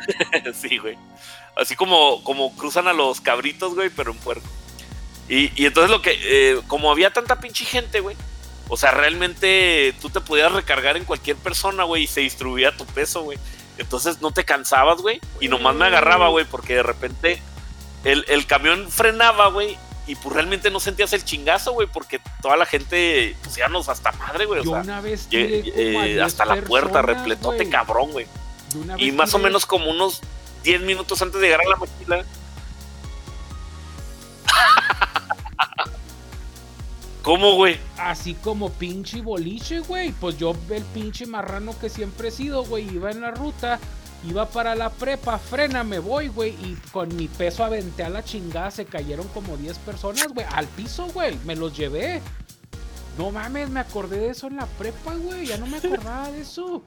[0.52, 0.98] sí, güey.
[1.56, 4.46] Así como, como cruzan a los cabritos, güey, pero en puerco.
[5.30, 6.18] Y, y entonces lo que...
[6.20, 8.16] Eh, como había tanta pinche gente, güey
[8.68, 12.84] o sea, realmente tú te podías recargar en cualquier persona, güey, y se distribuía tu
[12.86, 13.38] peso, güey.
[13.78, 15.20] Entonces no te cansabas, güey.
[15.40, 17.40] Y nomás me agarraba, güey, porque de repente
[18.04, 19.78] el, camión frenaba, güey.
[20.08, 24.12] Y pues realmente no sentías el chingazo, güey, porque toda la gente, pues nos hasta
[24.12, 24.60] madre, güey.
[24.60, 28.26] O sea, una vez eh, hasta la puerta, repletote cabrón, güey.
[28.98, 30.20] Y más o menos como unos
[30.62, 32.24] 10 minutos antes de llegar a la mochila.
[37.26, 37.76] ¿Cómo, güey?
[37.98, 40.12] Así como pinche boliche, güey.
[40.12, 43.80] Pues yo, el pinche marrano que siempre he sido, güey, iba en la ruta,
[44.28, 46.50] iba para la prepa, frena, me voy, güey.
[46.50, 50.46] Y con mi peso aventé a la chingada, se cayeron como 10 personas, güey.
[50.52, 51.36] Al piso, güey.
[51.44, 52.22] Me los llevé.
[53.18, 55.46] No mames, me acordé de eso en la prepa, güey.
[55.46, 56.84] Ya no me acordaba de eso.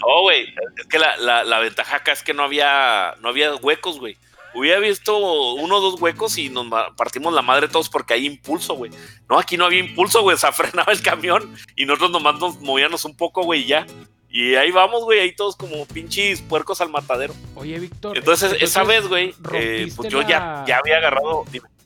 [0.00, 0.54] No, güey.
[0.76, 4.18] Es que la, la, la, ventaja acá es que no había, no había huecos, güey
[4.54, 5.16] hubiera visto
[5.54, 8.90] uno o dos huecos y nos partimos la madre todos porque hay impulso, güey.
[9.28, 10.36] No, aquí no había impulso, güey.
[10.36, 13.86] Se frenaba el camión y nosotros nomás nos movíamos un poco, güey, y ya.
[14.28, 17.32] Y ahí vamos, güey, ahí todos como pinches puercos al matadero.
[17.54, 18.18] Oye, Víctor.
[18.18, 21.44] Entonces, esa vez, güey, eh, pues yo ya, ya había agarrado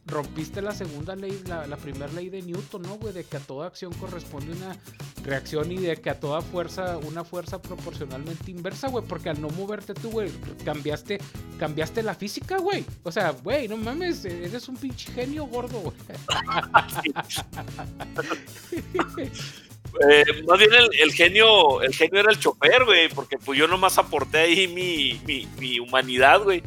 [0.09, 3.13] rompiste la segunda ley, la, primera ley de Newton, ¿no, güey?
[3.13, 4.77] De que a toda acción corresponde una
[5.25, 9.05] reacción y de que a toda fuerza, una fuerza proporcionalmente inversa, güey.
[9.07, 10.31] Porque al no moverte tú, güey,
[10.65, 11.19] cambiaste,
[11.59, 12.85] cambiaste la física, güey.
[13.05, 15.97] O sea, güey, no mames, eres un pinche genio gordo, güey.
[20.07, 23.97] Eh, más bien el, genio, el genio era el chofer, güey, porque pues yo nomás
[23.97, 25.19] aporté ahí mi,
[25.59, 26.63] mi humanidad, güey.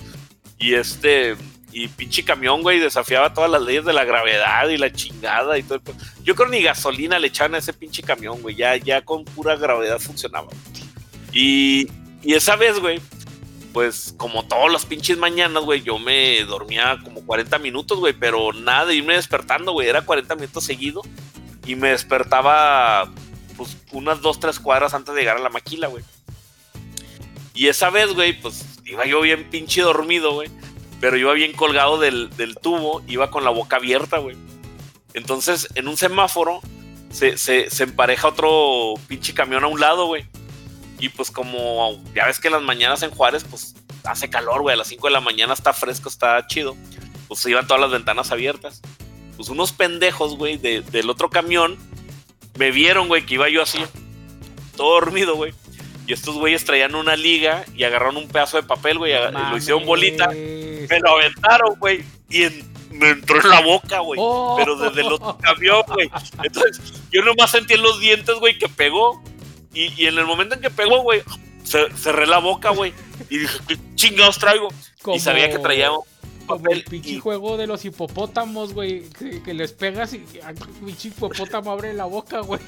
[0.58, 1.36] Y este,
[1.72, 5.64] y pinche camión, güey, desafiaba todas las leyes de la gravedad y la chingada y
[5.64, 5.82] todo.
[6.24, 8.56] Yo creo ni gasolina le echaban a ese pinche camión, güey.
[8.56, 10.50] Ya, ya con pura gravedad funcionaba.
[11.32, 11.88] Y,
[12.22, 13.00] y esa vez, güey,
[13.72, 18.52] pues como todos los pinches mañanas, güey, yo me dormía como 40 minutos, güey, pero
[18.52, 19.88] nada irme despertando, güey.
[19.88, 21.02] Era 40 minutos seguido.
[21.66, 23.10] Y me despertaba,
[23.56, 26.04] pues, unas dos, tres cuadras antes de llegar a la maquila, güey.
[27.54, 30.50] Y esa vez, güey, pues iba yo bien pinche dormido, güey
[31.02, 32.30] pero iba bien colgado del,
[32.62, 34.38] tubo, iba con la boca abierta, güey.
[35.16, 36.62] Entonces, en un semáforo,
[37.10, 40.26] se, empareja otro pinche camión a un lado, güey.
[41.00, 43.74] Y pues como ya ves que en las mañanas en Juárez, pues
[44.04, 44.76] hace calor, güey.
[44.76, 46.78] A las 5 de la mañana está fresco, está chido.
[47.28, 48.82] Pues se iban todas las ventanas abiertas.
[49.36, 51.80] Pues unos pendejos, güey, del otro camión,
[52.60, 53.80] me vieron, güey, que iba yo así,
[54.78, 55.54] todo dormido, güey.
[56.12, 59.56] Y estos güeyes traían una liga y agarraron un pedazo de papel, güey, y lo
[59.56, 60.28] hicieron bolita.
[60.28, 62.04] Me lo aventaron, güey.
[62.30, 62.48] Y
[62.92, 64.20] me entró en la boca, güey.
[64.22, 64.58] Oh.
[64.58, 66.12] Pero desde el otro camión, güey.
[66.44, 66.82] Entonces,
[67.12, 69.24] yo nomás sentí en los dientes, güey, que pegó.
[69.74, 71.24] Y, en el momento en que pegó, güey,
[71.64, 72.94] cerré la boca, güey.
[73.30, 74.68] Y dije, ¿qué chingados traigo?
[75.14, 75.92] Y sabía que traía
[76.46, 79.04] como el pinche juego de los hipopótamos, güey.
[79.10, 80.20] Que, les pegas y
[80.86, 82.62] pinche hipopótamo abre la boca, güey.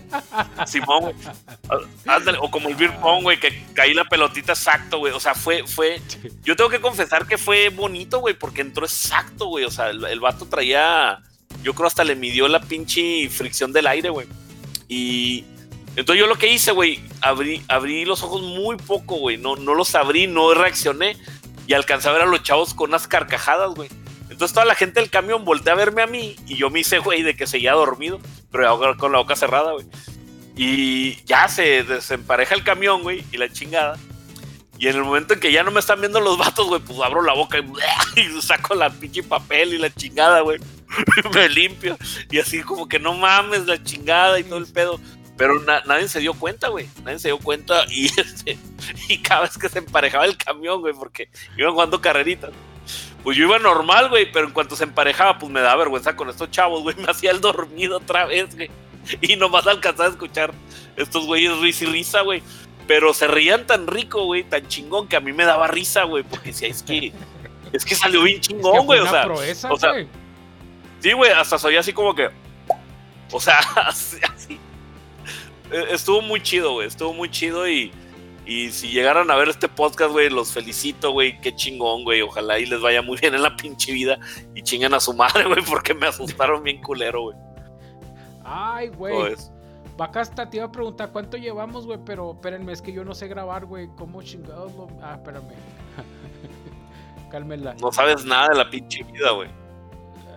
[0.66, 2.36] Simón, güey.
[2.40, 5.12] o como el beer pong, güey, que caí la pelotita exacto, güey.
[5.12, 6.00] O sea, fue, fue.
[6.44, 9.64] Yo tengo que confesar que fue bonito, güey, porque entró exacto, güey.
[9.64, 11.22] O sea, el, el, vato traía.
[11.62, 14.26] Yo creo hasta le midió la pinche fricción del aire, güey.
[14.88, 15.44] Y.
[15.96, 19.38] Entonces yo lo que hice, güey, abrí, abrí los ojos muy poco, güey.
[19.38, 21.16] No, no los abrí, no reaccioné
[21.66, 23.88] y alcancé a ver a los chavos con unas carcajadas, güey.
[24.30, 26.98] Entonces toda la gente del camión voltea a verme a mí y yo me hice,
[26.98, 29.86] güey, de que seguía dormido, pero con la boca cerrada, güey.
[30.56, 33.98] Y ya se desempareja el camión, güey, y la chingada.
[34.78, 36.98] Y en el momento en que ya no me están viendo los vatos, güey, pues
[37.00, 40.58] abro la boca y, y saco la pinche papel y la chingada, güey.
[41.34, 41.96] me limpio.
[42.30, 45.00] Y así como que no mames la chingada y todo el pedo.
[45.36, 46.88] Pero nadie se dio cuenta, güey.
[47.04, 47.84] Nadie se dio cuenta.
[47.90, 48.58] Y, este,
[49.08, 52.50] y cada vez que se emparejaba el camión, güey, porque iban jugando carreritas.
[53.22, 56.30] Pues yo iba normal, güey, pero en cuanto se emparejaba, pues me da vergüenza con
[56.30, 56.96] estos chavos, güey.
[56.98, 58.70] Me hacía el dormido otra vez, güey.
[59.20, 60.52] Y nomás alcanzaba a escuchar
[60.96, 62.42] estos güeyes risa y risa, güey.
[62.86, 66.22] Pero se reían tan rico, güey, tan chingón, que a mí me daba risa, güey,
[66.22, 67.12] porque decía, es que,
[67.72, 69.00] es que salió bien chingón, güey.
[69.00, 69.26] o sea,
[69.70, 69.92] o sea
[71.00, 72.30] sí, güey, hasta soy así como que,
[73.32, 73.58] o sea,
[75.70, 76.86] estuvo muy chido, güey.
[76.86, 77.92] Estuvo muy chido y,
[78.44, 81.40] y si llegaran a ver este podcast, güey, los felicito, güey.
[81.40, 82.22] Qué chingón, güey.
[82.22, 84.18] Ojalá y les vaya muy bien en la pinche vida
[84.54, 87.36] y chingan a su madre, güey, porque me asustaron bien culero, güey.
[88.44, 89.34] Ay, güey.
[89.96, 93.28] Bacasta, te iba a preguntar cuánto llevamos, güey, pero espérenme, es que yo no sé
[93.28, 93.88] grabar, güey.
[93.96, 94.88] ¿Cómo chingados lo.?
[95.02, 95.54] Ah, espérame.
[97.30, 97.74] Cálmela.
[97.80, 99.48] No sabes nada de la pinche vida, güey.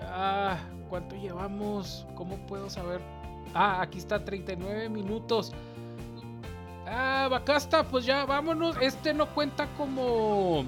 [0.04, 0.58] Ah,
[0.90, 2.08] ¿cuánto llevamos?
[2.16, 3.02] ¿Cómo puedo saber?
[3.54, 5.52] Ah, aquí está 39 minutos.
[6.88, 8.76] Ah, Bacasta, pues ya vámonos.
[8.82, 10.66] Este no cuenta como.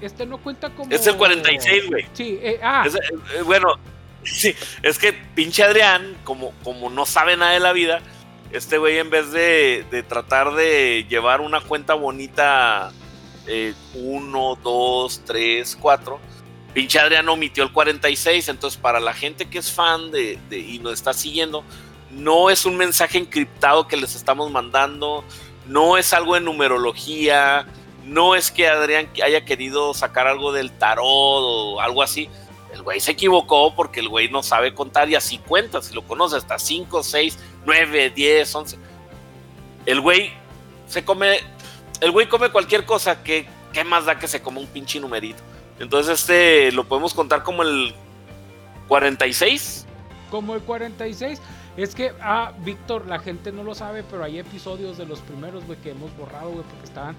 [0.00, 0.90] Este no cuenta como.
[0.90, 2.06] Es el 46, güey.
[2.12, 2.84] Sí, eh, ah.
[2.86, 3.74] Es, eh, bueno,
[4.24, 8.00] sí, es que pinche Adrián, como, como no sabe nada de la vida,
[8.50, 12.92] este güey en vez de, de tratar de llevar una cuenta bonita,
[13.94, 16.20] 1, 2, 3, 4,
[16.74, 20.78] pinche Adrián omitió el 46, entonces para la gente que es fan de, de, y
[20.78, 21.64] nos está siguiendo,
[22.12, 25.24] no es un mensaje encriptado que les estamos mandando,
[25.66, 27.66] no es algo de numerología,
[28.04, 32.28] no es que Adrián haya querido sacar algo del tarot o algo así.
[32.72, 35.82] El güey se equivocó porque el güey no sabe contar y así cuenta.
[35.82, 38.78] Si lo conoce hasta 5, 6, 9, 10, 11.
[39.84, 40.32] El güey
[40.86, 41.38] se come.
[42.00, 43.22] El güey come cualquier cosa.
[43.22, 45.42] que ¿Qué más da que se come un pinche numerito?
[45.78, 47.94] Entonces, este lo podemos contar como el
[48.88, 49.86] 46.
[50.30, 51.40] Como el 46.
[51.76, 55.64] Es que, ah, Víctor, la gente no lo sabe, pero hay episodios de los primeros,
[55.64, 57.16] güey, que hemos borrado, güey, porque estaban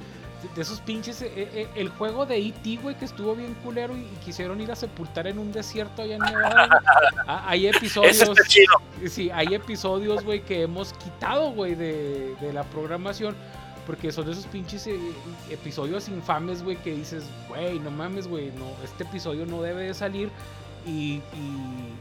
[0.55, 1.21] de esos pinches.
[1.21, 4.71] Eh, eh, el juego de E.T., güey, que estuvo bien culero y, y, quisieron ir
[4.71, 6.81] a sepultar en un desierto allá en Nevada.
[7.27, 8.31] ah, hay episodios.
[9.09, 13.35] Sí, hay episodios, güey, que hemos quitado, güey, de, de, la programación.
[13.85, 14.97] Porque son esos pinches eh,
[15.49, 19.93] episodios infames, güey, que dices, güey, no mames, güey, no, este episodio no debe de
[19.93, 20.29] salir.
[20.85, 21.93] Y, y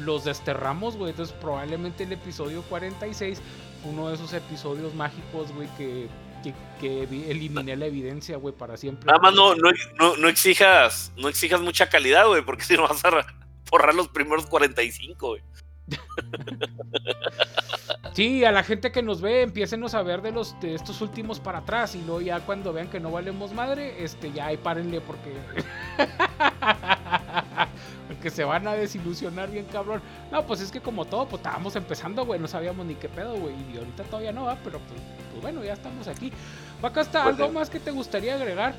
[0.00, 1.10] los desterramos, güey.
[1.10, 3.40] Entonces, probablemente el episodio 46
[3.84, 6.08] uno de esos episodios mágicos, güey, que
[6.42, 9.06] que, que, eliminé la evidencia, güey, para siempre.
[9.06, 12.88] Nada más no, no, no, no, exijas, no exijas mucha calidad, güey, porque si no
[12.88, 13.26] vas a
[13.70, 15.42] borrar los primeros 45, güey.
[18.14, 21.38] Sí, a la gente que nos ve, empiecen a ver de los de estos últimos
[21.38, 25.00] para atrás y luego ya cuando vean que no valemos madre, este ya ahí párenle
[25.00, 25.32] porque
[28.20, 30.02] porque se van a desilusionar bien cabrón.
[30.30, 33.32] No, pues es que como todo, pues estábamos empezando, güey, no sabíamos ni qué pedo,
[33.32, 35.00] güey, y ahorita todavía no va, pero pues,
[35.30, 36.30] pues, bueno, ya estamos aquí.
[36.82, 38.74] Vaca, ¿está pues, algo más que te gustaría agregar?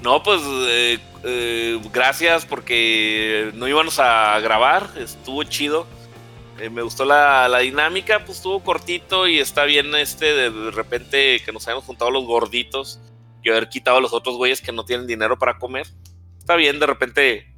[0.00, 5.84] No, pues eh, eh, gracias porque no íbamos a grabar, estuvo chido.
[6.60, 10.70] Eh, me gustó la, la, dinámica, pues estuvo cortito y está bien este de, de
[10.70, 13.00] repente que nos hayamos juntado los gorditos
[13.42, 15.88] y haber quitado a los otros güeyes que no tienen dinero para comer.
[16.38, 17.53] Está bien de repente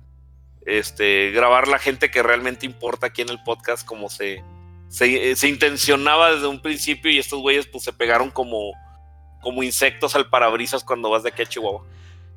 [0.67, 4.43] este, grabar la gente que realmente importa aquí en el podcast como se,
[4.89, 8.73] se, se intencionaba desde un principio y estos güeyes pues se pegaron como,
[9.41, 11.85] como insectos al parabrisas cuando vas de aquí a Chihuahua.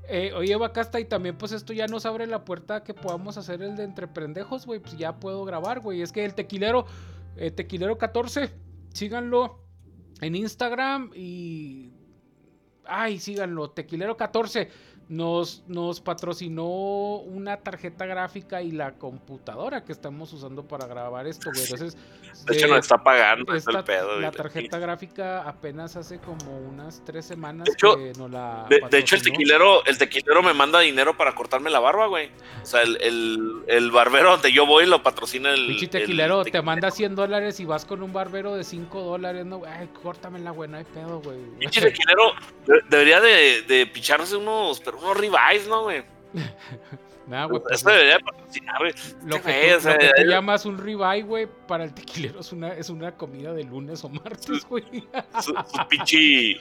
[0.07, 3.61] Eh, oye, Bacasta, y también pues esto ya nos abre la puerta que podamos hacer
[3.61, 4.79] el de entre pendejos, güey.
[4.79, 6.01] Pues ya puedo grabar, güey.
[6.01, 6.85] Es que el tequilero,
[7.35, 8.51] eh, tequilero 14,
[8.93, 9.63] síganlo
[10.21, 11.93] en Instagram y...
[12.85, 14.69] Ay, síganlo, tequilero 14
[15.09, 21.49] nos, nos patrocinó una tarjeta gráfica y la computadora que estamos usando para grabar esto,
[21.51, 21.63] güey.
[21.63, 21.97] Entonces,
[22.45, 24.19] de hecho, nos está pagando esta, el pedo.
[24.19, 28.67] La tarjeta gráfica apenas hace como unas tres semanas de hecho, que nos la.
[28.69, 32.29] De, de, hecho, el tequilero, el tequilero me manda dinero para cortarme la barba, güey.
[32.61, 35.65] O sea, el, el, el barbero donde yo voy lo patrocina el.
[35.65, 39.43] Pinche tequilero, el, te manda 100 dólares y vas con un barbero de 5 dólares,
[39.43, 41.39] no, ay, córtamela, güey, no hay pedo, güey.
[41.57, 42.33] Pinche tequilero
[42.89, 46.03] debería de, de picharse unos, pero unos ribeyes, ¿no, güey?
[47.29, 47.61] Nah, güey.
[47.69, 48.93] Eso pues, debería patrocinar, güey.
[49.25, 52.39] Lo que, tú, o sea, lo que tú llamas un ribeye, güey, para el tequilero
[52.39, 54.83] es una, es una comida de lunes o martes, güey.
[55.41, 56.57] Su, su pichi,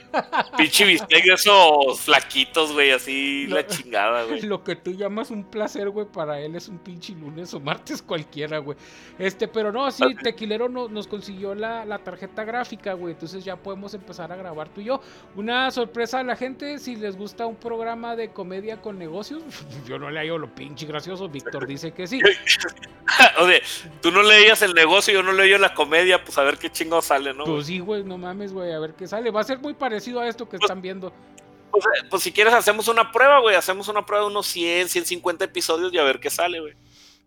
[0.57, 4.41] pichi bistec de esos flaquitos, güey, así lo, la chingada, güey.
[4.41, 8.01] Lo que tú llamas un placer, güey, para él es un pinche lunes o martes
[8.03, 8.77] cualquiera, güey.
[9.17, 13.13] Este, pero no, sí, tequilero no, nos consiguió la, la tarjeta gráfica, güey.
[13.13, 15.01] Entonces ya podemos empezar a grabar tú y yo.
[15.35, 19.41] Una sorpresa a la gente, si les gusta un programa de comedia con negocios,
[19.87, 21.29] yo no le hallo lo pinche gracioso.
[21.29, 22.19] Víctor dice que sí.
[23.39, 23.61] o sea,
[24.01, 27.01] tú no leías el negocio, yo no leí la comedia, pues a ver qué chingo
[27.01, 27.45] sale, ¿no?
[27.45, 29.31] Pues sí, güey, no mames, güey, a ver qué sale.
[29.31, 31.13] Va a ser muy parecido a esto que pues, están viendo.
[31.71, 35.45] Pues, pues, si quieres hacemos una prueba, güey, hacemos una prueba de unos 100, 150
[35.45, 36.73] episodios y a ver qué sale, güey.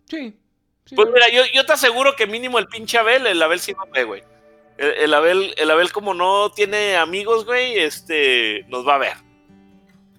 [0.09, 0.37] Sí,
[0.85, 0.95] sí.
[0.95, 3.91] Pues mira, yo, yo, te aseguro que mínimo el pinche Abel, el Abel sí no
[3.91, 4.22] ve, güey.
[4.76, 9.16] El, el, Abel, el Abel como no tiene amigos, güey, este, nos va a ver.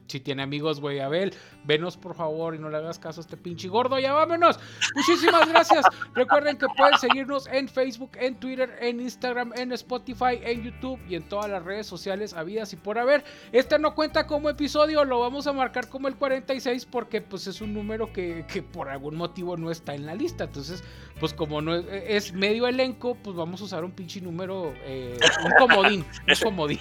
[0.08, 3.38] si tiene amigos, güey, Abel, venos por favor y no le hagas caso a este
[3.38, 4.60] pinche gordo, ya vámonos.
[4.96, 5.86] Muchísimas gracias.
[6.14, 11.16] Recuerden que pueden seguirnos en Facebook, en Twitter, en Instagram, en Spotify, en YouTube y
[11.16, 13.24] en todas las redes sociales habidas y por haber.
[13.52, 17.62] Este no cuenta como episodio, lo vamos a marcar como el 46 porque pues es
[17.62, 20.46] un número que, que por algún motivo no está en la lista.
[20.46, 20.84] Entonces,
[21.20, 25.18] pues como no es, es medio elenco, pues vamos a usar un pinche número, eh,
[25.46, 26.80] un comodín, un comodín.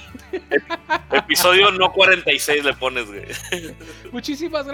[1.11, 3.23] Episodio no 46 le pones, güey.
[4.13, 4.72] Muchísimas gracias.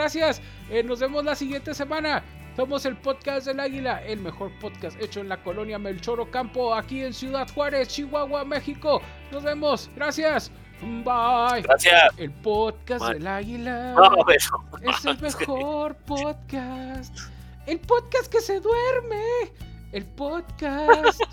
[0.71, 2.23] Eh, nos vemos la siguiente semana.
[2.57, 7.03] Somos el podcast del Águila, el mejor podcast hecho en la colonia Melchoro Campo, aquí
[7.05, 9.01] en Ciudad Juárez, Chihuahua, México.
[9.33, 9.91] Nos vemos.
[9.97, 10.51] Gracias.
[10.81, 11.63] Bye.
[11.63, 12.17] Gracias.
[12.17, 13.15] El podcast Bye.
[13.15, 14.65] del Águila No, eso.
[14.83, 17.17] es el mejor podcast.
[17.67, 19.23] El podcast que se duerme.
[19.93, 21.21] El podcast.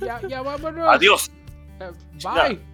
[0.00, 0.86] Ya, ya vámonos.
[0.90, 1.30] Adiós.
[1.80, 1.90] Eh,
[2.22, 2.73] Bye.